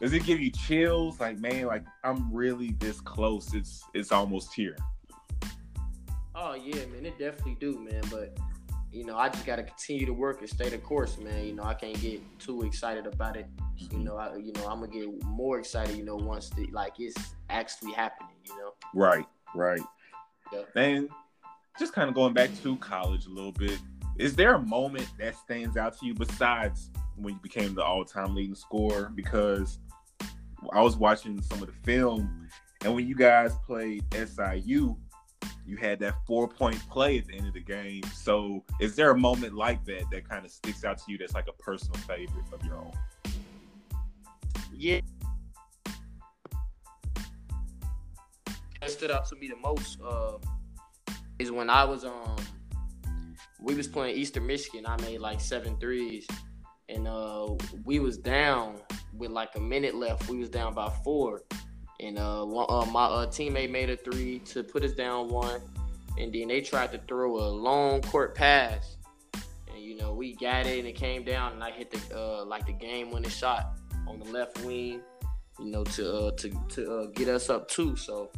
does 0.00 0.12
it 0.12 0.24
give 0.24 0.40
you 0.40 0.50
chills? 0.50 1.20
Like 1.20 1.38
man, 1.38 1.66
like 1.66 1.84
I'm 2.04 2.32
really 2.32 2.72
this 2.78 3.00
close. 3.00 3.54
It's 3.54 3.84
it's 3.94 4.12
almost 4.12 4.54
here. 4.54 4.76
Oh 6.34 6.54
yeah, 6.54 6.86
man, 6.86 7.04
it 7.04 7.18
definitely 7.18 7.56
do, 7.60 7.78
man. 7.78 8.02
But 8.10 8.36
you 8.92 9.04
know, 9.04 9.16
I 9.16 9.28
just 9.28 9.44
gotta 9.44 9.62
continue 9.62 10.06
to 10.06 10.12
work 10.12 10.40
and 10.40 10.48
stay 10.48 10.68
the 10.68 10.78
course, 10.78 11.18
man. 11.18 11.44
You 11.44 11.54
know, 11.54 11.64
I 11.64 11.74
can't 11.74 12.00
get 12.00 12.20
too 12.38 12.62
excited 12.62 13.06
about 13.06 13.36
it. 13.36 13.46
You 13.76 13.88
mm-hmm. 13.88 14.04
know, 14.04 14.16
I 14.16 14.36
you 14.36 14.52
know 14.54 14.66
I'm 14.66 14.80
gonna 14.80 14.88
get 14.88 15.22
more 15.24 15.58
excited. 15.58 15.96
You 15.96 16.04
know, 16.04 16.16
once 16.16 16.50
the 16.50 16.66
like 16.72 16.94
it's 16.98 17.34
actually 17.50 17.92
happening. 17.92 18.34
You 18.46 18.56
know. 18.56 18.72
Right. 18.94 19.26
Right. 19.54 19.82
Yep. 20.52 20.68
And 20.76 21.08
just 21.78 21.92
kind 21.92 22.08
of 22.08 22.14
going 22.14 22.32
back 22.32 22.50
to 22.62 22.76
college 22.76 23.26
a 23.26 23.30
little 23.30 23.52
bit. 23.52 23.78
Is 24.18 24.34
there 24.34 24.54
a 24.54 24.60
moment 24.60 25.08
that 25.18 25.36
stands 25.36 25.76
out 25.76 25.98
to 25.98 26.06
you 26.06 26.14
besides 26.14 26.90
when 27.16 27.34
you 27.34 27.40
became 27.40 27.74
the 27.74 27.82
all-time 27.82 28.34
leading 28.34 28.54
scorer? 28.54 29.10
Because 29.14 29.78
I 30.72 30.82
was 30.82 30.96
watching 30.96 31.40
some 31.42 31.62
of 31.62 31.66
the 31.66 31.74
film, 31.84 32.48
and 32.84 32.94
when 32.94 33.06
you 33.06 33.14
guys 33.14 33.54
played 33.66 34.04
SIU, 34.12 34.96
you 35.66 35.76
had 35.76 35.98
that 36.00 36.14
four-point 36.26 36.78
play 36.88 37.18
at 37.18 37.26
the 37.26 37.34
end 37.34 37.46
of 37.46 37.54
the 37.54 37.62
game. 37.62 38.02
So, 38.14 38.64
is 38.80 38.96
there 38.96 39.10
a 39.10 39.18
moment 39.18 39.54
like 39.54 39.84
that 39.84 40.04
that 40.10 40.28
kind 40.28 40.44
of 40.44 40.50
sticks 40.50 40.84
out 40.84 40.98
to 40.98 41.12
you 41.12 41.18
that's 41.18 41.34
like 41.34 41.48
a 41.48 41.62
personal 41.62 41.98
favorite 42.00 42.46
of 42.52 42.64
your 42.64 42.76
own? 42.76 42.92
Yeah. 44.74 45.00
That 48.80 48.90
stood 48.90 49.10
out 49.10 49.26
to 49.28 49.36
me 49.36 49.48
the 49.48 49.56
most 49.56 50.00
uh, 50.00 50.38
is 51.38 51.50
when 51.50 51.70
I 51.70 51.84
was 51.84 52.04
um 52.04 52.36
we 53.60 53.74
was 53.74 53.86
playing 53.86 54.16
Eastern 54.16 54.46
Michigan. 54.46 54.84
I 54.86 54.96
made 55.02 55.18
like 55.20 55.40
seven 55.40 55.76
threes, 55.78 56.26
and 56.90 57.06
uh, 57.06 57.54
we 57.84 58.00
was 58.00 58.18
down 58.18 58.76
with 59.16 59.30
like 59.30 59.50
a 59.56 59.60
minute 59.60 59.94
left. 59.94 60.28
We 60.28 60.38
was 60.38 60.48
down 60.48 60.74
by 60.74 60.90
four, 61.04 61.42
and 62.00 62.18
uh, 62.18 62.44
one, 62.44 62.66
uh, 62.68 62.84
my 62.86 63.04
uh, 63.04 63.26
teammate 63.26 63.70
made 63.70 63.90
a 63.90 63.96
three 63.96 64.40
to 64.46 64.62
put 64.62 64.84
us 64.84 64.92
down 64.92 65.28
one, 65.28 65.60
and 66.18 66.32
then 66.32 66.48
they 66.48 66.60
tried 66.60 66.92
to 66.92 66.98
throw 67.08 67.36
a 67.36 67.48
long 67.48 68.02
court 68.02 68.34
pass, 68.34 68.96
and 69.68 69.78
you 69.78 69.96
know 69.96 70.12
we 70.12 70.34
got 70.36 70.66
it 70.66 70.78
and 70.78 70.88
it 70.88 70.96
came 70.96 71.24
down, 71.24 71.52
and 71.52 71.62
I 71.62 71.70
hit 71.70 71.90
the 71.90 72.18
uh, 72.18 72.44
like 72.44 72.66
the 72.66 72.72
game 72.72 73.10
winning 73.10 73.30
shot 73.30 73.78
on 74.08 74.18
the 74.18 74.26
left 74.26 74.62
wing, 74.64 75.00
you 75.58 75.66
know 75.66 75.84
to 75.84 76.12
uh, 76.12 76.30
to 76.32 76.50
to 76.70 77.12
get 77.14 77.28
us 77.28 77.48
up 77.50 77.68
two. 77.68 77.96
So 77.96 78.30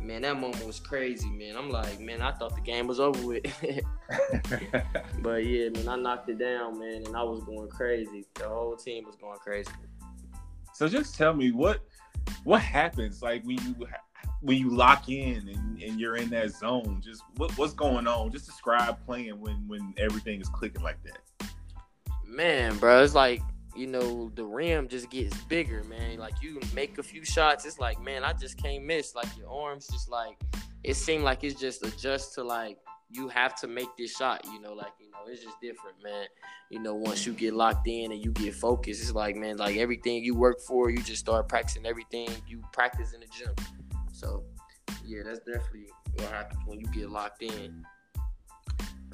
man, 0.00 0.22
that 0.22 0.38
moment 0.38 0.64
was 0.66 0.78
crazy, 0.78 1.28
man. 1.30 1.56
I'm 1.56 1.70
like, 1.70 1.98
man, 1.98 2.22
I 2.22 2.30
thought 2.32 2.54
the 2.54 2.60
game 2.62 2.86
was 2.86 3.00
over 3.00 3.26
with. 3.26 3.44
but 5.22 5.44
yeah, 5.44 5.68
man, 5.70 5.88
I 5.88 5.96
knocked 5.96 6.28
it 6.28 6.38
down, 6.38 6.78
man, 6.78 7.04
and 7.06 7.16
I 7.16 7.22
was 7.22 7.42
going 7.44 7.68
crazy. 7.68 8.24
The 8.34 8.48
whole 8.48 8.76
team 8.76 9.04
was 9.04 9.16
going 9.16 9.38
crazy. 9.38 9.70
So 10.74 10.88
just 10.88 11.16
tell 11.16 11.34
me 11.34 11.52
what 11.52 11.80
what 12.44 12.60
happens 12.60 13.22
like 13.22 13.44
when 13.44 13.58
you 13.58 13.86
when 14.42 14.58
you 14.58 14.70
lock 14.70 15.08
in 15.08 15.48
and, 15.48 15.82
and 15.82 16.00
you're 16.00 16.16
in 16.16 16.30
that 16.30 16.50
zone. 16.50 17.00
Just 17.04 17.22
what, 17.36 17.50
what's 17.58 17.74
going 17.74 18.06
on? 18.06 18.30
Just 18.30 18.46
describe 18.46 19.04
playing 19.04 19.40
when 19.40 19.66
when 19.66 19.94
everything 19.98 20.40
is 20.40 20.48
clicking 20.48 20.82
like 20.82 20.98
that. 21.04 21.48
Man, 22.24 22.76
bro, 22.78 23.02
it's 23.02 23.14
like 23.14 23.42
you 23.74 23.86
know, 23.86 24.30
the 24.34 24.44
rim 24.44 24.88
just 24.88 25.10
gets 25.10 25.36
bigger, 25.44 25.84
man. 25.84 26.18
Like 26.18 26.34
you 26.42 26.60
make 26.74 26.98
a 26.98 27.02
few 27.02 27.24
shots, 27.24 27.66
it's 27.66 27.78
like, 27.78 28.00
man, 28.00 28.24
I 28.24 28.32
just 28.32 28.56
can't 28.56 28.84
miss. 28.84 29.14
Like 29.14 29.28
your 29.36 29.50
arms 29.50 29.86
just 29.88 30.10
like 30.10 30.36
it 30.82 30.94
seemed 30.94 31.24
like 31.24 31.42
it's 31.42 31.60
just 31.60 31.84
adjust 31.84 32.34
to 32.34 32.44
like 32.44 32.78
you 33.10 33.28
have 33.28 33.54
to 33.56 33.68
make 33.68 33.88
this 33.96 34.14
shot, 34.16 34.44
you 34.52 34.60
know, 34.60 34.72
like, 34.72 34.92
you 35.00 35.10
know, 35.10 35.18
it's 35.30 35.42
just 35.42 35.60
different, 35.60 35.96
man. 36.02 36.26
You 36.70 36.80
know, 36.80 36.94
once 36.94 37.24
you 37.24 37.32
get 37.32 37.54
locked 37.54 37.86
in 37.86 38.10
and 38.10 38.22
you 38.22 38.32
get 38.32 38.54
focused, 38.54 39.00
it's 39.00 39.12
like, 39.12 39.36
man, 39.36 39.56
like 39.56 39.76
everything 39.76 40.24
you 40.24 40.34
work 40.34 40.60
for, 40.60 40.90
you 40.90 40.98
just 40.98 41.20
start 41.20 41.48
practicing 41.48 41.86
everything 41.86 42.28
you 42.48 42.62
practice 42.72 43.12
in 43.12 43.20
the 43.20 43.26
gym. 43.26 43.54
So 44.12 44.44
yeah, 45.04 45.22
that's 45.24 45.38
definitely 45.40 45.86
what 46.14 46.28
happens 46.28 46.60
when 46.66 46.80
you 46.80 46.86
get 46.88 47.10
locked 47.10 47.42
in. 47.42 47.84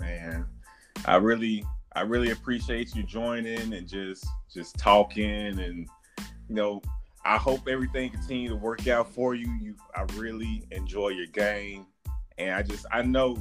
Man, 0.01 0.47
I 1.05 1.17
really 1.17 1.65
I 1.95 2.03
really 2.03 2.31
appreciate 2.31 2.95
you 2.95 3.03
joining 3.03 3.75
and 3.75 3.87
just 3.87 4.27
just 4.53 4.79
talking 4.79 5.59
and 5.59 5.89
you 6.49 6.55
know 6.55 6.81
I 7.25 7.37
hope 7.37 7.69
everything 7.69 8.11
continue 8.11 8.49
to 8.49 8.57
work 8.57 8.89
out 8.89 9.13
for 9.13 9.35
you. 9.35 9.49
You 9.61 9.77
I 9.95 10.03
really 10.15 10.65
enjoy 10.71 11.09
your 11.09 11.27
game 11.27 11.87
and 12.39 12.55
I 12.55 12.63
just 12.63 12.87
I 12.91 13.03
know 13.03 13.37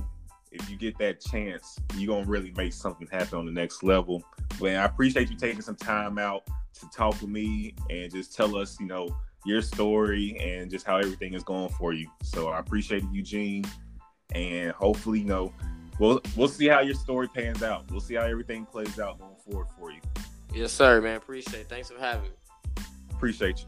if 0.51 0.69
you 0.69 0.77
get 0.77 0.97
that 0.97 1.21
chance, 1.21 1.79
you're 1.95 2.15
gonna 2.15 2.29
really 2.29 2.51
make 2.57 2.73
something 2.73 3.07
happen 3.07 3.39
on 3.39 3.45
the 3.45 3.51
next 3.51 3.83
level. 3.83 4.23
But 4.59 4.75
I 4.75 4.85
appreciate 4.85 5.29
you 5.29 5.37
taking 5.37 5.61
some 5.61 5.75
time 5.75 6.17
out 6.17 6.45
to 6.79 6.89
talk 6.89 7.19
with 7.21 7.29
me 7.29 7.75
and 7.89 8.11
just 8.11 8.35
tell 8.35 8.57
us, 8.57 8.79
you 8.79 8.85
know, 8.85 9.15
your 9.45 9.61
story 9.61 10.37
and 10.39 10.69
just 10.69 10.85
how 10.85 10.97
everything 10.97 11.33
is 11.33 11.43
going 11.43 11.69
for 11.69 11.93
you. 11.93 12.09
So 12.23 12.49
I 12.49 12.59
appreciate 12.59 13.03
it, 13.03 13.09
Eugene. 13.11 13.65
And 14.33 14.71
hopefully, 14.71 15.19
you 15.19 15.25
know, 15.25 15.53
we'll 15.99 16.21
we'll 16.35 16.47
see 16.47 16.67
how 16.67 16.81
your 16.81 16.95
story 16.95 17.27
pans 17.27 17.63
out. 17.63 17.89
We'll 17.91 18.01
see 18.01 18.15
how 18.15 18.23
everything 18.23 18.65
plays 18.65 18.99
out 18.99 19.19
going 19.19 19.35
forward 19.37 19.67
for 19.77 19.91
you. 19.91 20.01
Yes, 20.53 20.71
sir, 20.71 21.01
man. 21.01 21.17
Appreciate 21.17 21.61
it. 21.61 21.69
Thanks 21.69 21.89
for 21.89 21.99
having 21.99 22.29
me. 22.29 22.35
Appreciate 23.11 23.59
you. 23.59 23.67